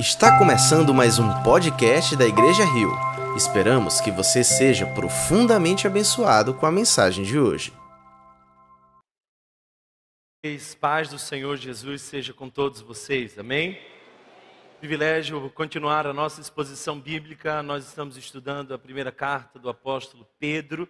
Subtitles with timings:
[0.00, 2.90] Está começando mais um podcast da Igreja Rio.
[3.36, 7.70] Esperamos que você seja profundamente abençoado com a mensagem de hoje.
[10.80, 13.78] Paz do Senhor Jesus seja com todos vocês, amém?
[14.78, 17.62] Privilégio continuar a nossa exposição bíblica.
[17.62, 20.88] Nós estamos estudando a primeira carta do apóstolo Pedro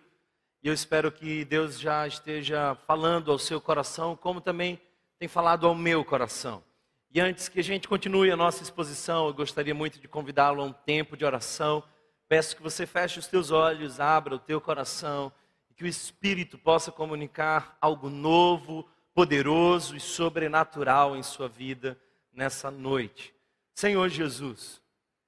[0.63, 4.81] e eu espero que Deus já esteja falando ao seu coração, como também
[5.19, 6.63] tem falado ao meu coração.
[7.13, 10.65] E antes que a gente continue a nossa exposição, eu gostaria muito de convidá-lo a
[10.65, 11.83] um tempo de oração.
[12.29, 15.33] Peço que você feche os teus olhos, abra o teu coração
[15.69, 21.99] e que o Espírito possa comunicar algo novo, poderoso e sobrenatural em sua vida
[22.33, 23.35] nessa noite.
[23.75, 24.81] Senhor Jesus,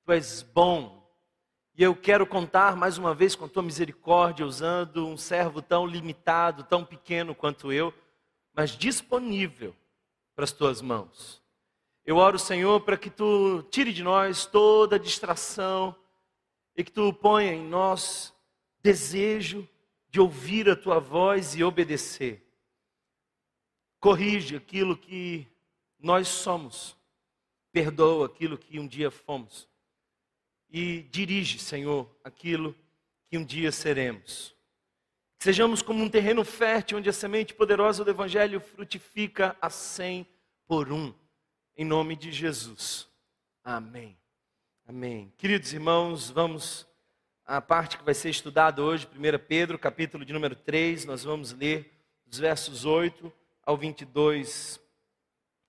[0.04, 1.02] tu és bom
[1.76, 6.62] e eu quero contar mais uma vez com tua misericórdia, usando um servo tão limitado,
[6.62, 7.92] tão pequeno quanto eu,
[8.54, 9.74] mas disponível
[10.36, 11.41] para as tuas mãos.
[12.04, 15.94] Eu oro, Senhor, para que tu tire de nós toda distração
[16.76, 18.34] e que tu ponha em nós
[18.82, 19.68] desejo
[20.08, 22.44] de ouvir a tua voz e obedecer.
[24.00, 25.46] Corrige aquilo que
[25.96, 26.96] nós somos,
[27.70, 29.68] perdoa aquilo que um dia fomos
[30.68, 32.74] e dirige, Senhor, aquilo
[33.28, 34.56] que um dia seremos.
[35.38, 40.26] sejamos como um terreno fértil onde a semente poderosa do Evangelho frutifica a cem
[40.66, 41.12] por um
[41.76, 43.08] em nome de Jesus.
[43.64, 44.16] Amém.
[44.86, 45.32] Amém.
[45.38, 46.86] Queridos irmãos, vamos
[47.46, 51.52] à parte que vai ser estudada hoje, 1 Pedro, capítulo de número 3, nós vamos
[51.52, 51.92] ler
[52.30, 53.32] os versos 8
[53.64, 54.80] ao 22.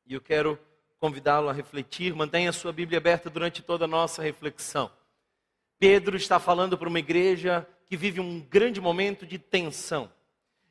[0.06, 0.59] E eu quero
[1.00, 4.92] convidá-lo a refletir, mantenha a sua Bíblia aberta durante toda a nossa reflexão.
[5.80, 10.12] Pedro está falando para uma igreja que vive um grande momento de tensão.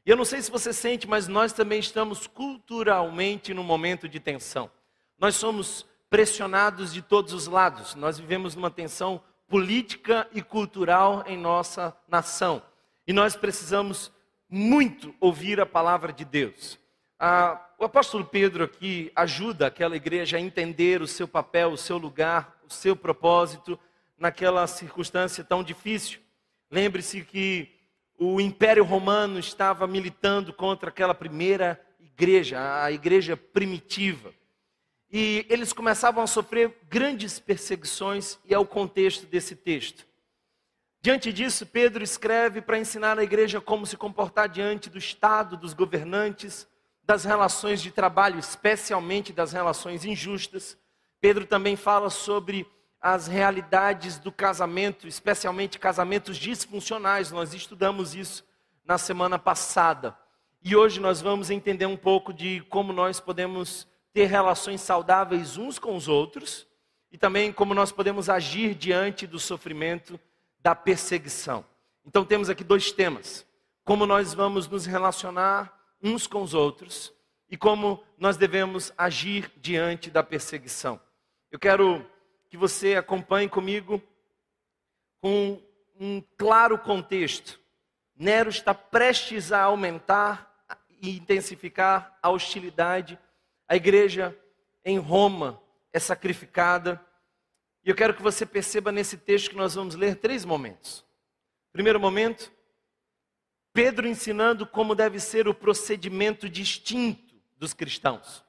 [0.04, 4.18] E eu não sei se você sente, mas nós também estamos culturalmente num momento de
[4.18, 4.70] tensão.
[5.22, 7.94] Nós somos pressionados de todos os lados.
[7.94, 12.60] Nós vivemos numa tensão política e cultural em nossa nação.
[13.06, 14.10] E nós precisamos
[14.50, 16.76] muito ouvir a palavra de Deus.
[17.20, 21.98] Ah, o apóstolo Pedro aqui ajuda aquela igreja a entender o seu papel, o seu
[21.98, 23.78] lugar, o seu propósito
[24.18, 26.18] naquela circunstância tão difícil.
[26.68, 27.70] Lembre-se que
[28.18, 34.34] o Império Romano estava militando contra aquela primeira igreja, a igreja primitiva.
[35.12, 40.06] E eles começavam a sofrer grandes perseguições, e é o contexto desse texto.
[41.02, 45.74] Diante disso, Pedro escreve para ensinar a igreja como se comportar diante do Estado, dos
[45.74, 46.66] governantes,
[47.04, 50.78] das relações de trabalho, especialmente das relações injustas.
[51.20, 52.66] Pedro também fala sobre
[53.00, 57.32] as realidades do casamento, especialmente casamentos disfuncionais.
[57.32, 58.46] Nós estudamos isso
[58.84, 60.16] na semana passada.
[60.64, 65.78] E hoje nós vamos entender um pouco de como nós podemos ter relações saudáveis uns
[65.78, 66.66] com os outros
[67.10, 70.18] e também como nós podemos agir diante do sofrimento
[70.60, 71.64] da perseguição.
[72.04, 73.46] Então temos aqui dois temas:
[73.84, 77.12] como nós vamos nos relacionar uns com os outros
[77.48, 81.00] e como nós devemos agir diante da perseguição.
[81.50, 82.04] Eu quero
[82.48, 84.02] que você acompanhe comigo
[85.20, 85.60] com
[85.98, 87.60] um claro contexto.
[88.16, 90.50] Nero está prestes a aumentar
[91.00, 93.18] e intensificar a hostilidade
[93.72, 94.38] a igreja
[94.84, 95.58] em Roma
[95.94, 97.02] é sacrificada.
[97.82, 101.02] E eu quero que você perceba nesse texto que nós vamos ler três momentos.
[101.72, 102.52] Primeiro momento,
[103.72, 108.44] Pedro ensinando como deve ser o procedimento distinto dos cristãos.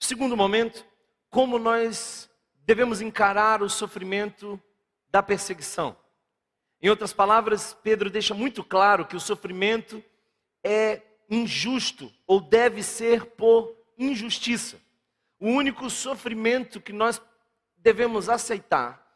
[0.00, 0.84] Segundo momento,
[1.30, 2.28] como nós
[2.66, 4.60] devemos encarar o sofrimento
[5.12, 5.96] da perseguição.
[6.82, 10.02] Em outras palavras, Pedro deixa muito claro que o sofrimento
[10.64, 14.80] é injusto ou deve ser por injustiça.
[15.38, 17.20] O único sofrimento que nós
[17.76, 19.06] devemos aceitar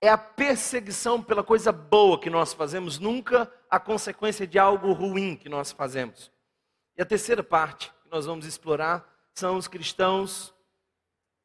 [0.00, 5.36] é a perseguição pela coisa boa que nós fazemos, nunca a consequência de algo ruim
[5.36, 6.30] que nós fazemos.
[6.96, 10.52] E a terceira parte que nós vamos explorar são os cristãos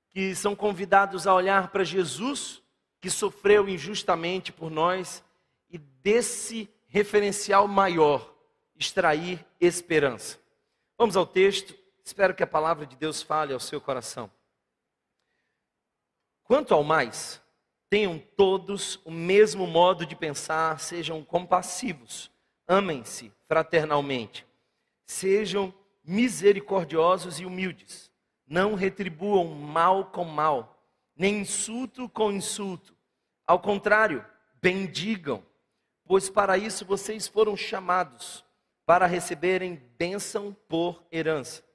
[0.09, 2.63] que são convidados a olhar para Jesus,
[2.99, 5.23] que sofreu injustamente por nós,
[5.69, 8.33] e desse referencial maior
[8.75, 10.39] extrair esperança.
[10.97, 11.75] Vamos ao texto,
[12.07, 14.31] Espero que a palavra de Deus fale ao seu coração.
[16.45, 17.41] Quanto ao mais,
[17.89, 22.31] tenham todos o mesmo modo de pensar, sejam compassivos,
[22.65, 24.47] amem-se fraternalmente,
[25.05, 28.09] sejam misericordiosos e humildes,
[28.47, 30.81] não retribuam mal com mal,
[31.13, 32.95] nem insulto com insulto.
[33.45, 34.25] Ao contrário,
[34.61, 35.45] bendigam,
[36.05, 38.45] pois para isso vocês foram chamados,
[38.85, 41.66] para receberem bênção por herança.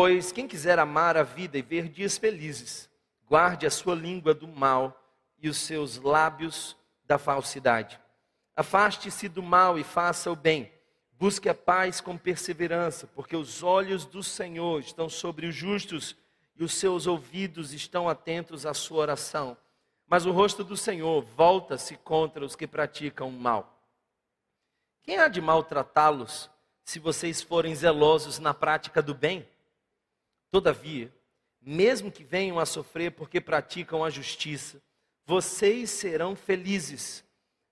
[0.00, 2.88] Pois quem quiser amar a vida e ver dias felizes,
[3.26, 4.96] Guarde a sua língua do mal
[5.40, 7.98] e os seus lábios da falsidade.
[8.54, 10.72] Afaste-se do mal e faça o bem.
[11.18, 16.14] Busque a paz com perseverança, porque os olhos do Senhor estão sobre os justos
[16.54, 19.56] e os seus ouvidos estão atentos à sua oração.
[20.06, 23.82] Mas o rosto do Senhor volta-se contra os que praticam o mal.
[25.02, 26.48] Quem há de maltratá-los
[26.84, 29.44] se vocês forem zelosos na prática do bem?
[30.50, 31.12] Todavia,
[31.60, 34.80] mesmo que venham a sofrer porque praticam a justiça,
[35.26, 37.24] vocês serão felizes.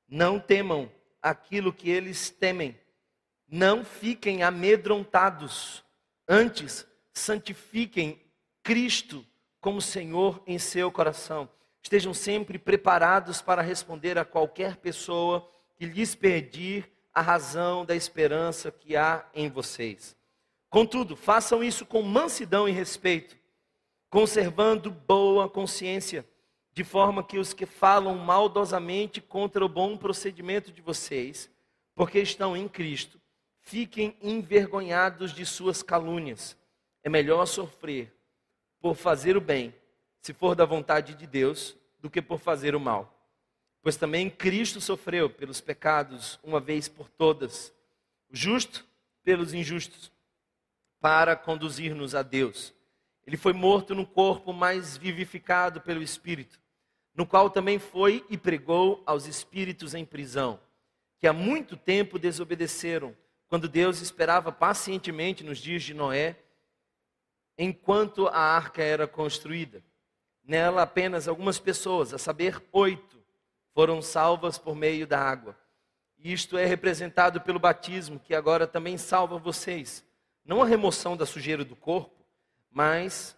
[0.08, 0.90] Não temam
[1.22, 2.78] aquilo que eles temem.
[3.48, 5.82] Não fiquem amedrontados.
[6.28, 8.20] Antes, santifiquem
[8.62, 9.24] Cristo
[9.60, 11.48] como Senhor em seu coração.
[11.82, 18.70] Estejam sempre preparados para responder a qualquer pessoa que lhes pedir a razão da esperança
[18.70, 20.16] que há em vocês.
[20.76, 23.34] Contudo, façam isso com mansidão e respeito,
[24.10, 26.22] conservando boa consciência,
[26.70, 31.50] de forma que os que falam maldosamente contra o bom procedimento de vocês,
[31.94, 33.18] porque estão em Cristo,
[33.62, 36.54] fiquem envergonhados de suas calúnias.
[37.02, 38.14] É melhor sofrer
[38.78, 39.74] por fazer o bem,
[40.20, 43.26] se for da vontade de Deus, do que por fazer o mal.
[43.80, 47.72] Pois também Cristo sofreu pelos pecados uma vez por todas,
[48.28, 48.86] o justo
[49.24, 50.14] pelos injustos
[51.06, 52.74] para conduzir-nos a Deus.
[53.24, 56.60] Ele foi morto no corpo, mas vivificado pelo Espírito,
[57.14, 60.58] no qual também foi e pregou aos espíritos em prisão,
[61.16, 63.16] que há muito tempo desobedeceram,
[63.46, 66.40] quando Deus esperava pacientemente nos dias de Noé,
[67.56, 69.84] enquanto a arca era construída.
[70.42, 73.22] Nela apenas algumas pessoas, a saber, oito,
[73.72, 75.56] foram salvas por meio da água.
[76.18, 80.04] Isto é representado pelo batismo, que agora também salva vocês
[80.46, 82.24] não a remoção da sujeira do corpo,
[82.70, 83.36] mas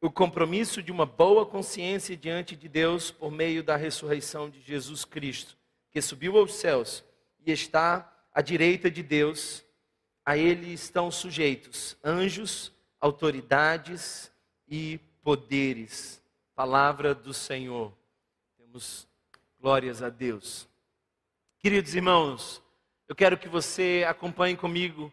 [0.00, 5.04] o compromisso de uma boa consciência diante de Deus por meio da ressurreição de Jesus
[5.04, 5.56] Cristo,
[5.90, 7.04] que subiu aos céus
[7.44, 9.64] e está à direita de Deus.
[10.24, 14.30] A ele estão sujeitos anjos, autoridades
[14.68, 16.22] e poderes.
[16.54, 17.92] Palavra do Senhor.
[18.56, 19.08] Temos
[19.60, 20.68] glórias a Deus.
[21.58, 22.62] Queridos irmãos,
[23.08, 25.12] eu quero que você acompanhe comigo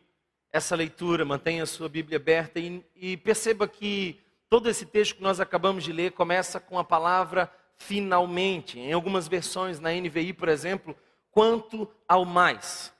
[0.55, 5.21] essa leitura, mantenha a sua Bíblia aberta e, e perceba que todo esse texto que
[5.21, 8.79] nós acabamos de ler começa com a palavra finalmente.
[8.79, 10.95] Em algumas versões, na NVI, por exemplo,
[11.29, 12.93] quanto ao mais.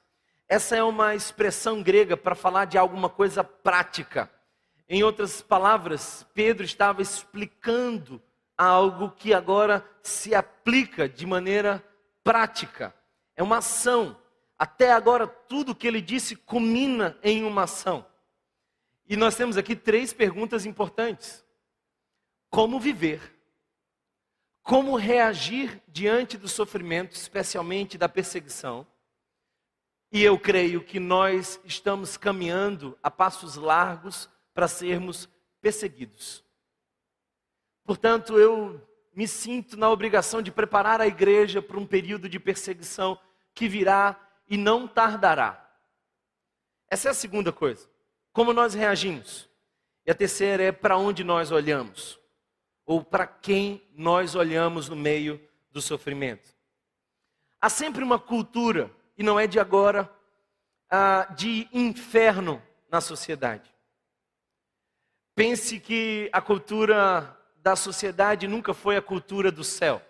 [0.49, 4.29] Essa é uma expressão grega para falar de alguma coisa prática.
[4.89, 8.21] Em outras palavras, Pedro estava explicando
[8.57, 11.81] algo que agora se aplica de maneira
[12.21, 12.93] prática.
[13.33, 14.17] É uma ação,
[14.57, 18.05] até agora, tudo que ele disse culmina em uma ação.
[19.07, 21.43] E nós temos aqui três perguntas importantes:
[22.49, 23.33] como viver?
[24.63, 28.87] Como reagir diante do sofrimento, especialmente da perseguição?
[30.11, 35.29] E eu creio que nós estamos caminhando a passos largos para sermos
[35.61, 36.43] perseguidos.
[37.83, 38.81] Portanto, eu
[39.13, 43.19] me sinto na obrigação de preparar a igreja para um período de perseguição
[43.53, 45.61] que virá e não tardará.
[46.89, 47.89] Essa é a segunda coisa.
[48.31, 49.49] Como nós reagimos?
[50.05, 52.19] E a terceira é para onde nós olhamos,
[52.85, 55.41] ou para quem nós olhamos no meio
[55.71, 56.55] do sofrimento.
[57.59, 60.09] Há sempre uma cultura, e não é de agora,
[60.89, 63.73] ah, de inferno na sociedade.
[65.33, 70.01] Pense que a cultura da sociedade nunca foi a cultura do céu.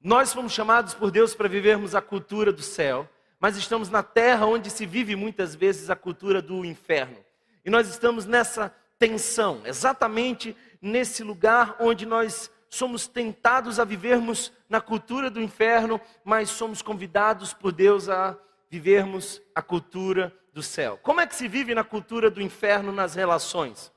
[0.00, 3.08] Nós fomos chamados por Deus para vivermos a cultura do céu
[3.40, 7.18] mas estamos na terra onde se vive muitas vezes a cultura do inferno.
[7.64, 14.80] E nós estamos nessa tensão, exatamente nesse lugar onde nós somos tentados a vivermos na
[14.80, 18.36] cultura do inferno, mas somos convidados por Deus a
[18.70, 20.98] vivermos a cultura do céu.
[21.02, 23.92] Como é que se vive na cultura do inferno nas relações?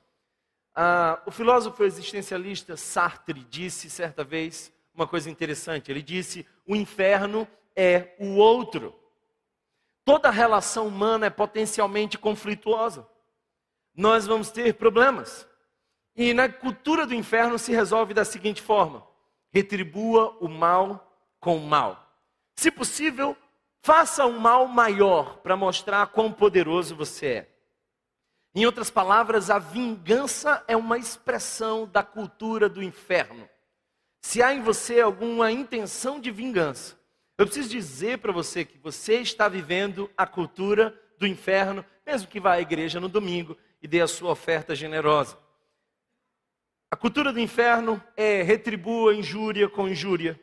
[0.74, 5.90] Ah, o filósofo existencialista Sartre disse certa vez uma coisa interessante.
[5.90, 7.46] Ele disse: o inferno
[7.76, 8.94] é o outro.
[10.04, 13.06] Toda relação humana é potencialmente conflituosa.
[13.94, 15.46] Nós vamos ter problemas.
[16.16, 19.06] E na cultura do inferno se resolve da seguinte forma:
[19.52, 22.12] retribua o mal com o mal.
[22.56, 23.36] Se possível,
[23.82, 27.48] faça um mal maior para mostrar quão poderoso você é.
[28.54, 33.48] Em outras palavras, a vingança é uma expressão da cultura do inferno.
[34.20, 36.98] Se há em você alguma intenção de vingança,
[37.42, 42.38] eu preciso dizer para você que você está vivendo a cultura do inferno, mesmo que
[42.38, 45.36] vá à igreja no domingo e dê a sua oferta generosa.
[46.88, 50.40] A cultura do inferno é retribua injúria com injúria.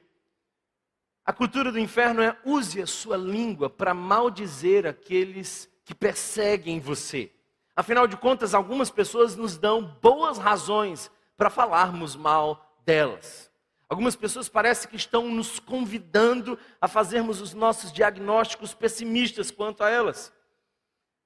[1.24, 7.32] A cultura do inferno é use a sua língua para maldizer aqueles que perseguem você.
[7.78, 13.49] Afinal de contas, algumas pessoas nos dão boas razões para falarmos mal delas.
[13.90, 19.90] Algumas pessoas parecem que estão nos convidando a fazermos os nossos diagnósticos pessimistas quanto a
[19.90, 20.32] elas.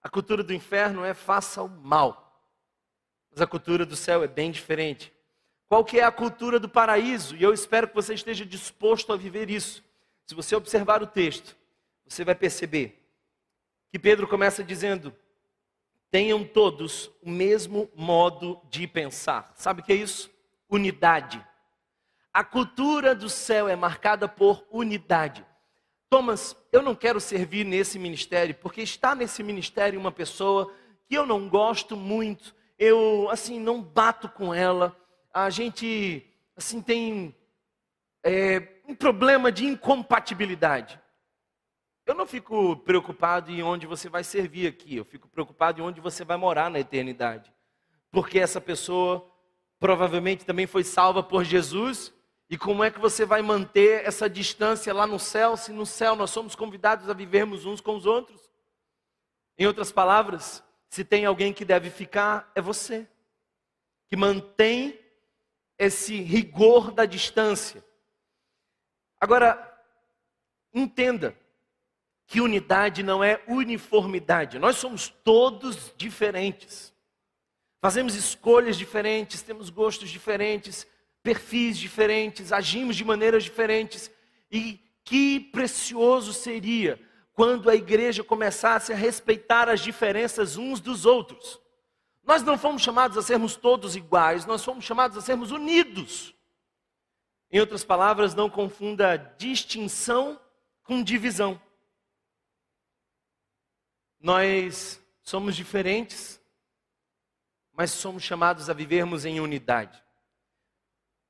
[0.01, 2.41] A cultura do inferno é faça o mal.
[3.29, 5.11] Mas a cultura do céu é bem diferente.
[5.67, 7.35] Qual que é a cultura do paraíso?
[7.35, 9.83] E eu espero que você esteja disposto a viver isso.
[10.25, 11.57] Se você observar o texto,
[12.07, 13.03] você vai perceber
[13.91, 15.13] que Pedro começa dizendo:
[16.09, 19.51] tenham todos o mesmo modo de pensar.
[19.55, 20.31] Sabe o que é isso?
[20.69, 21.45] Unidade.
[22.33, 25.45] A cultura do céu é marcada por unidade.
[26.09, 30.73] Thomas, eu não quero servir nesse ministério, porque está nesse ministério uma pessoa
[31.07, 34.95] que eu não gosto muito, eu, assim, não bato com ela,
[35.31, 36.25] a gente,
[36.55, 37.35] assim, tem
[38.23, 40.99] é, um problema de incompatibilidade.
[42.05, 46.01] Eu não fico preocupado em onde você vai servir aqui, eu fico preocupado em onde
[46.01, 47.53] você vai morar na eternidade.
[48.11, 49.27] Porque essa pessoa
[49.79, 52.13] provavelmente também foi salva por Jesus,
[52.53, 56.15] e como é que você vai manter essa distância lá no céu, se no céu
[56.15, 58.39] nós somos convidados a vivermos uns com os outros?
[59.57, 63.07] Em outras palavras, se tem alguém que deve ficar, é você,
[64.07, 64.99] que mantém
[65.79, 67.83] esse rigor da distância.
[69.19, 69.83] Agora,
[70.71, 71.35] entenda,
[72.27, 74.59] que unidade não é uniformidade.
[74.59, 76.93] Nós somos todos diferentes.
[77.81, 80.85] Fazemos escolhas diferentes, temos gostos diferentes,
[81.23, 84.11] perfis diferentes, agimos de maneiras diferentes.
[84.51, 86.99] E que precioso seria
[87.33, 91.59] quando a igreja começasse a respeitar as diferenças uns dos outros.
[92.23, 96.33] Nós não fomos chamados a sermos todos iguais, nós fomos chamados a sermos unidos.
[97.51, 100.39] Em outras palavras, não confunda distinção
[100.83, 101.61] com divisão.
[104.19, 106.39] Nós somos diferentes,
[107.73, 110.02] mas somos chamados a vivermos em unidade.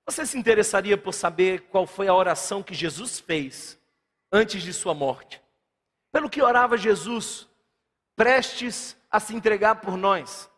[0.06, 3.80] Você se interessaria por saber qual foi a oração que Jesus fez
[4.32, 5.42] antes de sua morte?
[6.12, 7.48] Pelo que orava Jesus,
[8.16, 10.50] prestes a se entregar por nós.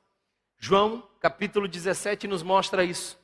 [0.58, 3.20] João, capítulo 17, nos mostra isso.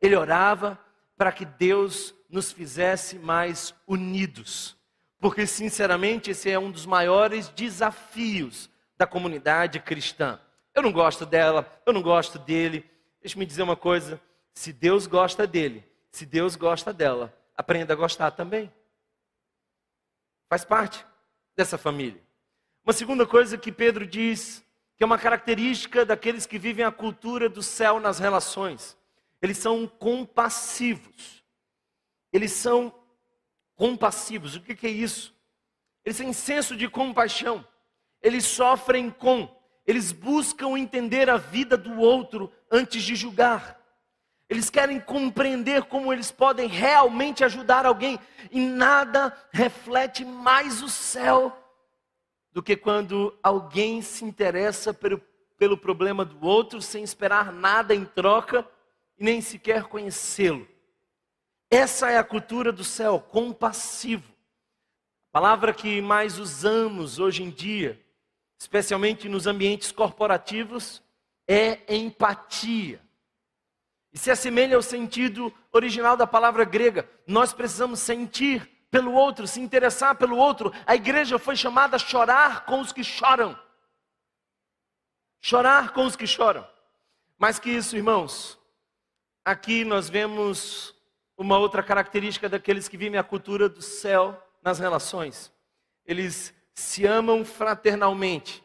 [0.00, 0.78] Ele orava
[1.16, 4.78] para que Deus nos fizesse mais unidos
[5.20, 10.40] porque sinceramente esse é um dos maiores desafios da comunidade cristã.
[10.74, 12.88] Eu não gosto dela, eu não gosto dele.
[13.20, 14.20] Deixa-me dizer uma coisa:
[14.58, 18.72] se Deus gosta dele, se Deus gosta dela, aprenda a gostar também.
[20.48, 21.06] Faz parte
[21.56, 22.20] dessa família.
[22.84, 24.64] Uma segunda coisa que Pedro diz,
[24.96, 28.98] que é uma característica daqueles que vivem a cultura do céu nas relações,
[29.40, 31.44] eles são compassivos.
[32.32, 32.92] Eles são
[33.76, 34.56] compassivos.
[34.56, 35.32] O que é isso?
[36.04, 37.64] Eles têm senso de compaixão.
[38.20, 39.48] Eles sofrem com,
[39.86, 43.77] eles buscam entender a vida do outro antes de julgar.
[44.48, 48.18] Eles querem compreender como eles podem realmente ajudar alguém.
[48.50, 51.56] E nada reflete mais o céu
[52.50, 55.18] do que quando alguém se interessa pelo,
[55.58, 58.66] pelo problema do outro sem esperar nada em troca
[59.18, 60.66] e nem sequer conhecê-lo.
[61.70, 64.32] Essa é a cultura do céu, compassivo.
[65.30, 68.00] A palavra que mais usamos hoje em dia,
[68.58, 71.02] especialmente nos ambientes corporativos,
[71.46, 73.06] é empatia.
[74.12, 77.08] E se assemelha ao sentido original da palavra grega.
[77.26, 80.72] Nós precisamos sentir pelo outro, se interessar pelo outro.
[80.86, 83.58] A igreja foi chamada a chorar com os que choram.
[85.40, 86.66] Chorar com os que choram.
[87.38, 88.58] Mais que isso, irmãos,
[89.44, 90.94] aqui nós vemos
[91.36, 95.52] uma outra característica daqueles que vivem a cultura do céu nas relações.
[96.04, 98.64] Eles se amam fraternalmente.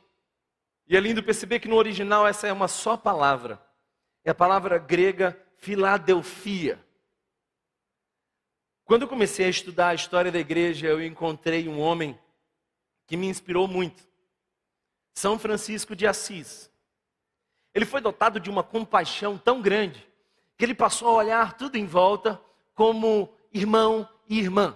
[0.88, 3.62] E é lindo perceber que no original essa é uma só palavra.
[4.24, 6.84] É a palavra grega Filadelfia.
[8.86, 12.20] Quando eu comecei a estudar a história da igreja, eu encontrei um homem
[13.08, 14.08] que me inspirou muito.
[15.14, 16.70] São Francisco de Assis.
[17.74, 20.08] Ele foi dotado de uma compaixão tão grande
[20.58, 22.40] que ele passou a olhar tudo em volta
[22.74, 24.76] como irmão e irmã.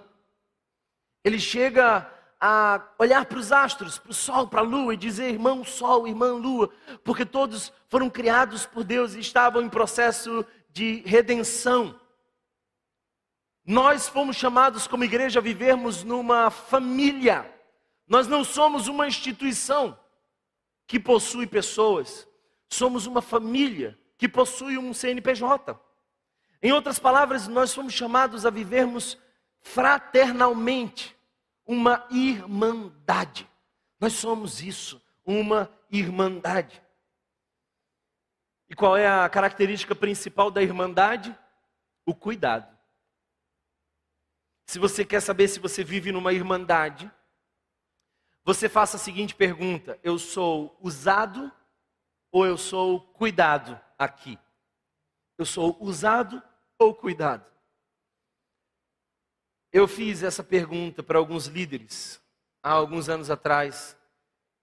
[1.24, 5.32] Ele chega a olhar para os astros, para o sol, para a lua e dizer
[5.32, 6.70] irmão sol, irmã lua,
[7.04, 12.00] porque todos foram criados por Deus e estavam em processo de redenção.
[13.66, 17.52] Nós fomos chamados como igreja a vivermos numa família.
[18.08, 20.00] Nós não somos uma instituição
[20.86, 22.28] que possui pessoas.
[22.70, 25.78] Somos uma família que possui um CNPJ.
[26.62, 29.18] Em outras palavras, nós somos chamados a vivermos
[29.60, 31.17] fraternalmente,
[31.68, 33.48] uma irmandade.
[34.00, 36.82] Nós somos isso, uma irmandade.
[38.70, 41.38] E qual é a característica principal da irmandade?
[42.06, 42.76] O cuidado.
[44.66, 47.12] Se você quer saber se você vive numa irmandade,
[48.44, 51.52] você faça a seguinte pergunta: eu sou usado
[52.32, 54.40] ou eu sou cuidado aqui?
[55.38, 56.42] Eu sou usado
[56.80, 57.57] ou cuidado?
[59.78, 62.20] Eu fiz essa pergunta para alguns líderes
[62.64, 63.96] há alguns anos atrás.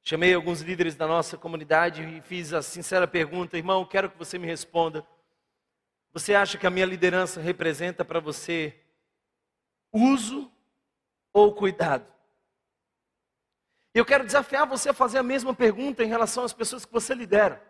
[0.02, 4.40] Chamei alguns líderes da nossa comunidade e fiz a sincera pergunta: irmão, quero que você
[4.40, 5.06] me responda.
[6.12, 8.76] Você acha que a minha liderança representa para você
[9.92, 10.50] uso
[11.32, 12.12] ou cuidado?
[13.94, 17.14] Eu quero desafiar você a fazer a mesma pergunta em relação às pessoas que você
[17.14, 17.64] lidera.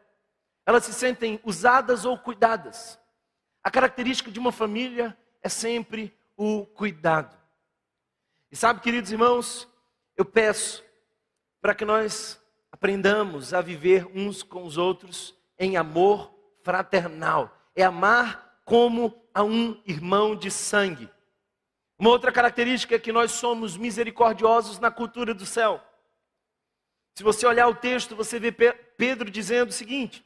[0.64, 2.98] Elas se sentem usadas ou cuidadas?
[3.62, 7.36] A característica de uma família é sempre o cuidado.
[8.50, 9.68] E sabe, queridos irmãos,
[10.16, 10.84] eu peço
[11.60, 17.56] para que nós aprendamos a viver uns com os outros em amor fraternal.
[17.74, 21.10] É amar como a um irmão de sangue.
[21.98, 25.82] Uma outra característica é que nós somos misericordiosos na cultura do céu.
[27.16, 30.24] Se você olhar o texto, você vê Pedro dizendo o seguinte: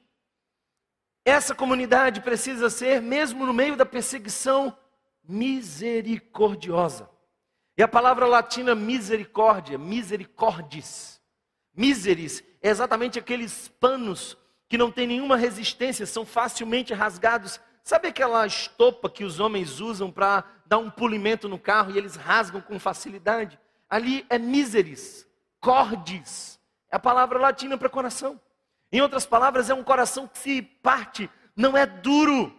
[1.25, 4.77] essa comunidade precisa ser, mesmo no meio da perseguição,
[5.29, 7.11] misericordiosa.
[7.77, 11.21] E a palavra latina misericórdia, misericordis,
[11.73, 14.37] miseris, é exatamente aqueles panos
[14.69, 17.61] que não têm nenhuma resistência, são facilmente rasgados.
[17.85, 22.17] Sabe aquela estopa que os homens usam para dar um polimento no carro e eles
[22.17, 23.59] rasgam com facilidade?
[23.89, 25.27] Ali é miseris,
[25.61, 26.59] cordis,
[26.91, 28.41] é a palavra latina para coração.
[28.91, 32.59] Em outras palavras, é um coração que se parte, não é duro.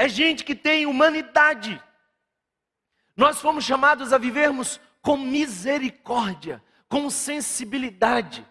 [0.00, 1.82] É gente que tem humanidade.
[3.14, 8.46] Nós fomos chamados a vivermos com misericórdia, com sensibilidade.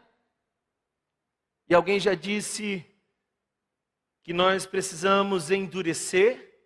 [1.68, 2.86] E alguém já disse
[4.22, 6.62] que nós precisamos endurecer,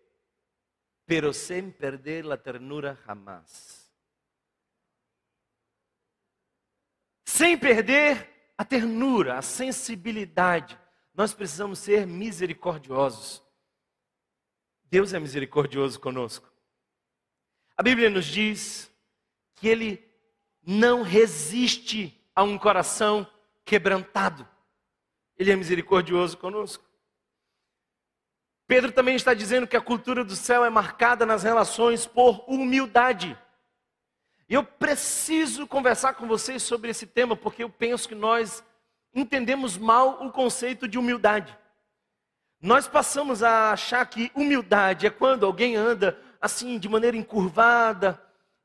[1.06, 3.84] pero sem perder a ternura jamás.
[7.34, 10.80] sem perder a ternura, a sensibilidade.
[11.14, 13.43] Nós precisamos ser misericordiosos.
[14.94, 16.54] Deus é misericordioso conosco.
[17.76, 18.92] A Bíblia nos diz
[19.56, 20.08] que Ele
[20.64, 23.26] não resiste a um coração
[23.66, 24.48] quebrantado.
[25.36, 26.86] Ele é misericordioso conosco.
[28.68, 33.36] Pedro também está dizendo que a cultura do céu é marcada nas relações por humildade.
[34.48, 38.64] E eu preciso conversar com vocês sobre esse tema, porque eu penso que nós
[39.12, 41.58] entendemos mal o conceito de humildade.
[42.64, 48.18] Nós passamos a achar que humildade é quando alguém anda assim, de maneira encurvada,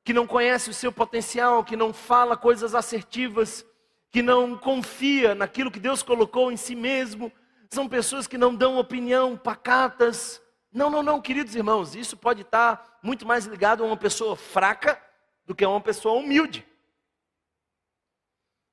[0.04, 3.66] que não conhece o seu potencial, que não fala coisas assertivas,
[4.12, 7.32] que não confia naquilo que Deus colocou em si mesmo.
[7.70, 10.40] São pessoas que não dão opinião, pacatas.
[10.72, 14.96] Não, não, não, queridos irmãos, isso pode estar muito mais ligado a uma pessoa fraca
[15.44, 16.64] do que uma pessoa humilde.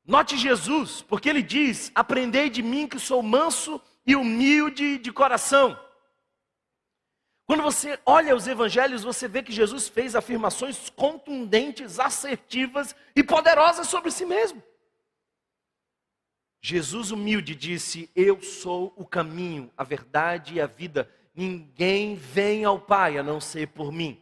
[0.06, 5.80] Note Jesus, porque ele diz: Aprendei de mim que sou manso e humilde de coração.
[7.46, 13.88] Quando você olha os evangelhos, você vê que Jesus fez afirmações contundentes, assertivas e poderosas
[13.88, 14.62] sobre si mesmo.
[16.62, 21.10] Jesus humilde disse: Eu sou o caminho, a verdade e a vida.
[21.36, 24.20] Ninguém vem ao Pai a não ser por mim.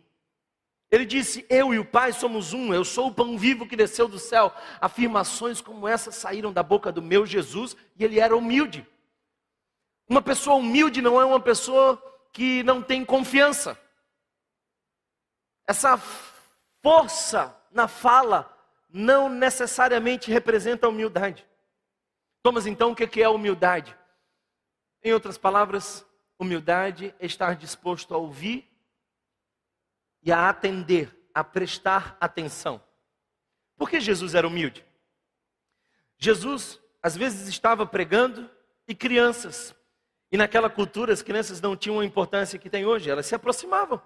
[0.92, 4.08] Ele disse: Eu e o Pai somos um, eu sou o pão vivo que desceu
[4.08, 4.54] do céu.
[4.82, 8.86] Afirmações como essa saíram da boca do meu Jesus e ele era humilde.
[10.08, 13.80] Uma pessoa humilde não é uma pessoa que não tem confiança.
[15.66, 15.98] Essa
[16.82, 18.50] força na fala
[18.90, 21.48] não necessariamente representa a humildade.
[22.42, 23.98] Thomas, então, o que é humildade?
[25.02, 26.06] Em outras palavras,
[26.38, 28.70] humildade é estar disposto a ouvir
[30.22, 32.84] e a atender, a prestar atenção.
[33.78, 34.86] Por que Jesus era humilde?
[36.18, 38.50] Jesus, às vezes, estava pregando
[38.88, 39.76] e crianças,
[40.34, 44.02] e naquela cultura as crianças não tinham a importância que tem hoje, elas se aproximavam.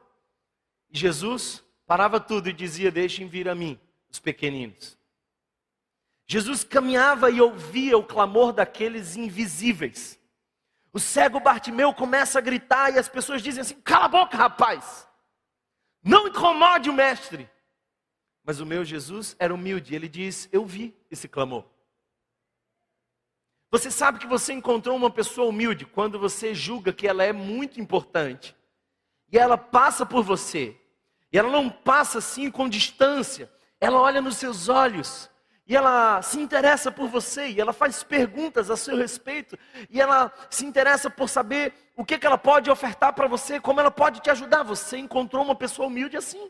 [0.90, 3.80] E Jesus parava tudo e dizia: Deixem vir a mim
[4.12, 4.98] os pequeninos.
[6.28, 10.20] Jesus caminhava e ouvia o clamor daqueles invisíveis.
[10.92, 15.08] O cego Bartimeu começa a gritar e as pessoas dizem assim: Cala a boca, rapaz!
[16.04, 17.50] Não incomode o mestre.
[18.44, 21.64] Mas o meu Jesus era humilde, ele diz: Eu vi esse clamor.
[23.70, 27.80] Você sabe que você encontrou uma pessoa humilde quando você julga que ela é muito
[27.80, 28.56] importante.
[29.30, 30.76] e ela passa por você.
[31.32, 35.30] E ela não passa assim com distância, ela olha nos seus olhos
[35.68, 40.32] e ela se interessa por você, e ela faz perguntas a seu respeito, e ela
[40.50, 44.22] se interessa por saber o que, que ela pode ofertar para você, como ela pode
[44.22, 44.64] te ajudar.
[44.64, 46.50] Você encontrou uma pessoa humilde assim.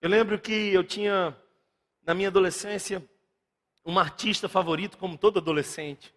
[0.00, 1.36] Eu lembro que eu tinha,
[2.02, 3.06] na minha adolescência,
[3.84, 6.14] um artista favorito, como todo adolescente.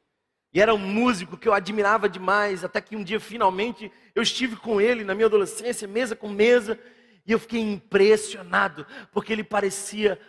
[0.53, 4.55] E era um músico que eu admirava demais, até que um dia finalmente eu estive
[4.55, 6.79] com ele na minha adolescência, mesa com mesa,
[7.25, 10.19] e eu fiquei impressionado, porque ele parecia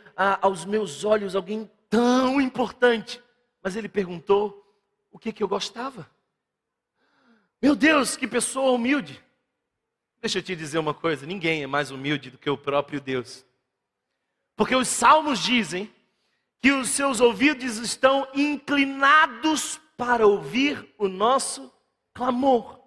[0.41, 3.23] aos meus olhos alguém tão importante.
[3.63, 4.67] Mas ele perguntou
[5.11, 6.11] o que, que eu gostava.
[7.61, 9.23] Meu Deus, que pessoa humilde.
[10.21, 13.45] Deixa eu te dizer uma coisa: ninguém é mais humilde do que o próprio Deus.
[14.57, 15.93] Porque os salmos dizem
[16.61, 21.73] que os seus ouvidos estão inclinados para ouvir o nosso
[22.13, 22.81] clamor.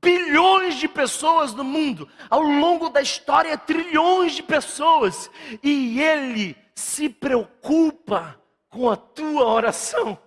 [0.00, 5.30] Bilhões de pessoas no mundo, ao longo da história, trilhões de pessoas,
[5.62, 10.18] e Ele se preocupa com a tua oração,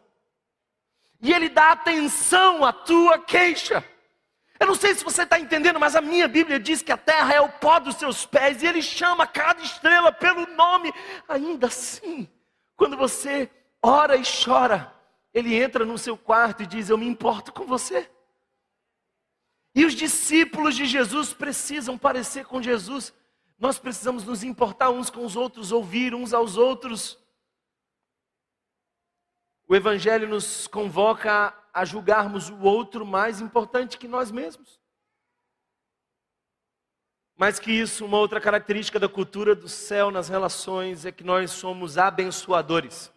[1.22, 3.86] e Ele dá atenção à tua queixa.
[4.60, 7.34] Eu não sei se você está entendendo, mas a minha Bíblia diz que a terra
[7.34, 10.92] é o pó dos seus pés, e Ele chama cada estrela pelo nome,
[11.28, 12.28] ainda assim,
[12.80, 13.52] quando você
[13.84, 14.96] ora e chora,
[15.34, 18.10] Ele entra no seu quarto e diz: Eu me importo com você.
[19.76, 23.14] E os discípulos de Jesus precisam parecer com Jesus.
[23.60, 27.20] Nós precisamos nos importar uns com os outros, ouvir uns aos outros.
[29.68, 34.79] O Evangelho nos convoca a julgarmos o outro mais importante que nós mesmos.
[37.40, 41.52] Mais que isso, uma outra característica da cultura do céu nas relações é que nós
[41.52, 43.10] somos abençoadores.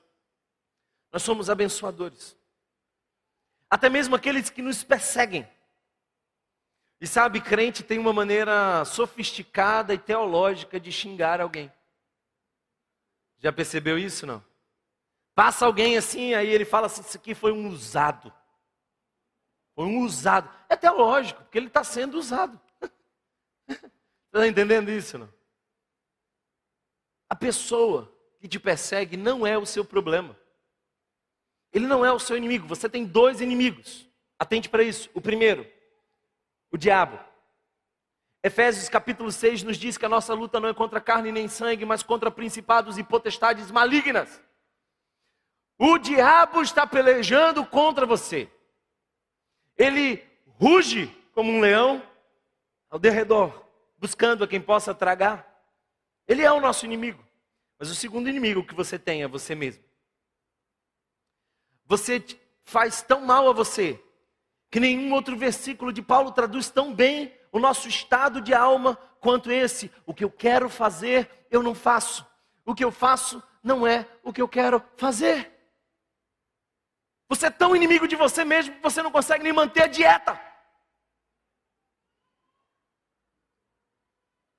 [1.10, 2.36] Nós somos abençoadores.
[3.68, 5.44] Até mesmo aqueles que nos perseguem.
[7.00, 11.68] E sabe, crente tem uma maneira sofisticada e teológica de xingar alguém.
[13.38, 14.40] Já percebeu isso, não?
[15.34, 18.32] Passa alguém assim, aí ele fala assim: Isso aqui foi um usado.
[19.74, 20.48] Foi um usado.
[20.68, 22.61] É teológico, porque ele está sendo usado.
[24.32, 25.32] Está entendendo isso, não?
[27.28, 30.38] A pessoa que te persegue não é o seu problema.
[31.72, 32.66] Ele não é o seu inimigo.
[32.66, 34.08] Você tem dois inimigos.
[34.38, 35.10] Atente para isso.
[35.14, 35.66] O primeiro
[36.72, 37.20] o diabo.
[38.42, 41.84] Efésios capítulo 6 nos diz que a nossa luta não é contra carne nem sangue,
[41.84, 44.42] mas contra principados e potestades malignas.
[45.78, 48.50] O diabo está pelejando contra você.
[49.76, 50.24] Ele
[50.58, 52.02] ruge como um leão
[52.90, 53.61] ao derredor,
[54.02, 55.48] buscando a quem possa tragar.
[56.26, 57.24] Ele é o nosso inimigo.
[57.78, 59.84] Mas o segundo inimigo que você tem é você mesmo.
[61.86, 62.24] Você
[62.64, 64.02] faz tão mal a você
[64.68, 69.52] que nenhum outro versículo de Paulo traduz tão bem o nosso estado de alma quanto
[69.52, 69.88] esse.
[70.04, 72.26] O que eu quero fazer, eu não faço.
[72.66, 75.48] O que eu faço não é o que eu quero fazer.
[77.28, 80.51] Você é tão inimigo de você mesmo que você não consegue nem manter a dieta.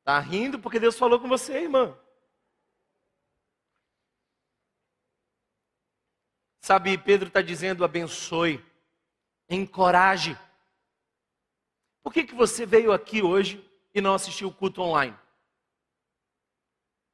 [0.03, 1.97] Está rindo porque Deus falou com você, irmã.
[6.59, 8.61] Sabe, Pedro está dizendo: abençoe
[9.49, 10.37] encoraje.
[12.01, 15.17] Por que, que você veio aqui hoje e não assistiu o culto online?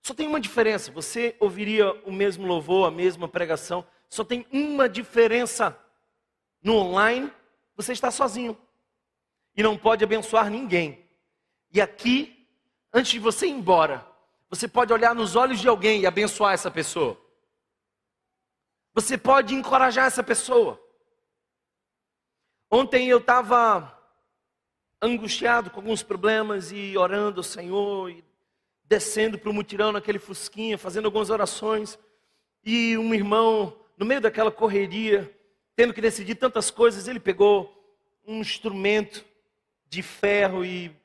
[0.02, 0.92] Só tem uma diferença.
[0.92, 3.86] Você ouviria o mesmo louvor, a mesma pregação.
[4.10, 5.80] Só tem uma diferença.
[6.60, 7.32] No online,
[7.76, 8.58] você está sozinho.
[9.56, 11.08] E não pode abençoar ninguém.
[11.72, 12.39] E aqui,
[12.94, 14.06] antes de você ir embora,
[14.50, 17.20] você pode olhar nos olhos de alguém e abençoar essa pessoa.
[18.94, 20.82] Você pode encorajar essa pessoa.
[22.72, 23.96] Ontem eu estava
[25.02, 28.24] angustiado com alguns problemas e orando ao Senhor, e
[28.84, 31.98] descendo para o mutirão naquele fusquinha, fazendo algumas orações.
[32.66, 35.34] E um irmão, no meio daquela correria,
[35.76, 37.74] tendo que decidir tantas coisas, ele pegou
[38.28, 39.24] um instrumento
[39.88, 40.96] de ferro e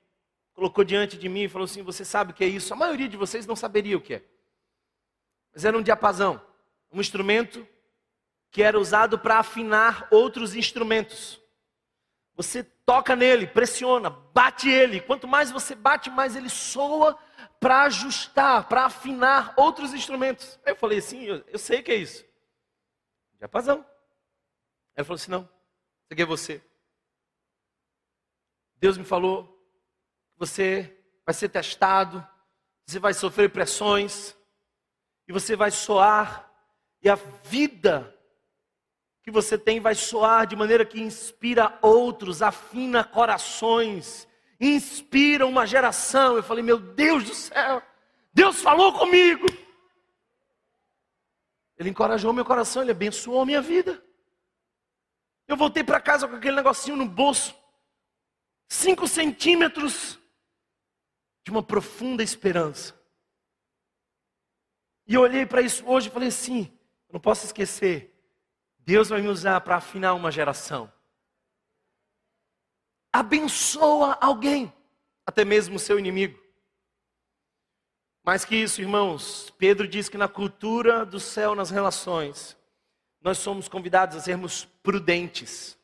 [0.55, 2.73] colocou diante de mim e falou assim: Você sabe o que é isso?
[2.73, 4.25] A maioria de vocês não saberia o que é.
[5.53, 6.41] Mas era um diapasão,
[6.91, 7.67] um instrumento
[8.51, 11.41] que era usado para afinar outros instrumentos.
[12.37, 15.01] Você toca nele, pressiona, bate ele.
[15.01, 17.19] Quanto mais você bate, mais ele soa
[17.61, 20.59] para ajustar, para afinar outros instrumentos.
[20.65, 22.25] Aí eu falei assim: eu, eu sei que é isso.
[23.39, 23.85] Diapasão.
[24.97, 26.63] Ele falou assim: não, isso aqui é você.
[28.77, 29.54] Deus me falou
[30.37, 32.27] você vai ser testado,
[32.87, 34.37] você vai sofrer pressões,
[35.27, 36.51] e você vai soar,
[37.03, 38.15] e a vida
[39.23, 44.29] que você tem vai soar de maneira que inspira outros, afina corações
[44.61, 46.37] inspiram uma geração.
[46.37, 47.83] Eu falei, meu Deus do céu,
[48.33, 49.47] Deus falou comigo.
[51.77, 54.03] Ele encorajou meu coração, ele abençoou a minha vida.
[55.47, 57.55] Eu voltei para casa com aquele negocinho no bolso,
[58.69, 60.19] cinco centímetros
[61.45, 62.99] de uma profunda esperança.
[65.07, 66.73] E eu olhei para isso hoje e falei assim:
[67.13, 68.13] não posso esquecer,
[68.79, 70.93] Deus vai me usar para afinar uma geração.
[73.13, 74.73] Abençoa alguém,
[75.25, 76.43] até mesmo o seu inimigo.
[78.25, 82.57] Mais que isso, irmãos, Pedro diz que na cultura do céu, nas relações,
[83.21, 85.79] nós somos convidados a sermos prudentes.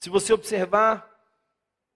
[0.00, 1.11] Se você observar,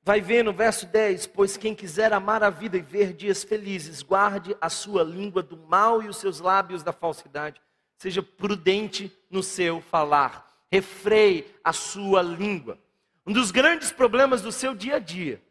[0.06, 4.02] vai ver no verso 10: Pois quem quiser amar a vida e ver dias felizes,
[4.02, 7.60] guarde a sua língua do mal e os seus lábios da falsidade.
[7.98, 12.78] Seja prudente no seu falar, refreie a sua língua.
[13.26, 15.42] Um dos grandes problemas do seu dia a dia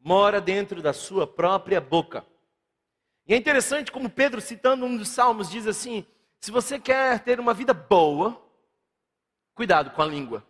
[0.00, 2.24] mora dentro da sua própria boca.
[3.26, 6.06] E é interessante como Pedro, citando um dos salmos, diz assim:
[6.40, 8.40] se você quer ter uma vida boa,
[9.54, 10.49] cuidado com a língua.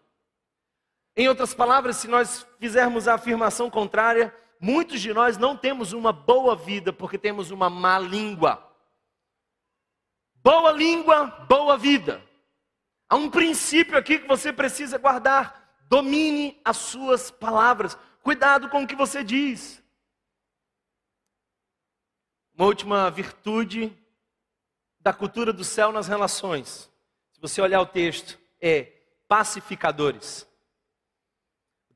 [1.20, 6.14] Em outras palavras, se nós fizermos a afirmação contrária, muitos de nós não temos uma
[6.14, 8.66] boa vida porque temos uma má língua.
[10.36, 12.26] Boa língua, boa vida.
[13.06, 15.76] Há um princípio aqui que você precisa guardar.
[15.90, 17.98] Domine as suas palavras.
[18.22, 19.84] Cuidado com o que você diz.
[22.54, 23.94] Uma última virtude
[24.98, 26.90] da cultura do céu nas relações.
[27.30, 28.84] Se você olhar o texto, é
[29.28, 30.48] pacificadores.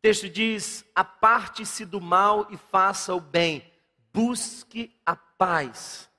[0.05, 3.73] Texto diz: aparte-se do mal e faça o bem,
[4.13, 6.11] busque a paz.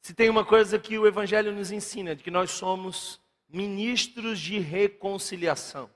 [0.00, 4.58] Se tem uma coisa que o Evangelho nos ensina, de que nós somos ministros de
[4.58, 5.90] reconciliação.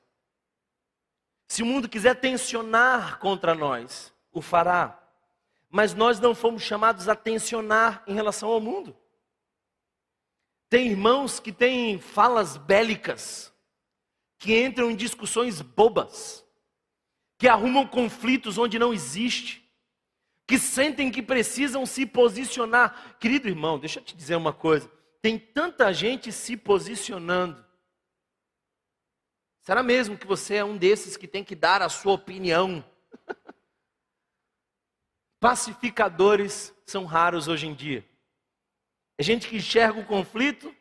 [1.48, 5.02] Se o mundo quiser tensionar contra nós, o fará.
[5.70, 8.94] Mas nós não fomos chamados a tensionar em relação ao mundo.
[10.68, 13.53] Tem irmãos que têm falas bélicas,
[14.44, 16.44] que entram em discussões bobas,
[17.38, 19.64] que arrumam conflitos onde não existe
[20.46, 23.16] que sentem que precisam se posicionar.
[23.18, 24.86] Querido irmão, deixa eu te dizer uma coisa:
[25.22, 27.64] tem tanta gente se posicionando.
[29.62, 32.84] Será mesmo que você é um desses que tem que dar a sua opinião?
[35.40, 38.06] Pacificadores são raros hoje em dia.
[39.16, 40.74] É gente que enxerga o conflito,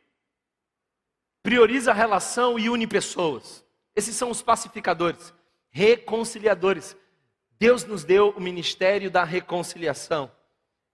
[1.43, 3.63] prioriza a relação e une pessoas.
[3.95, 5.33] Esses são os pacificadores,
[5.69, 6.95] reconciliadores.
[7.59, 10.31] Deus nos deu o ministério da reconciliação.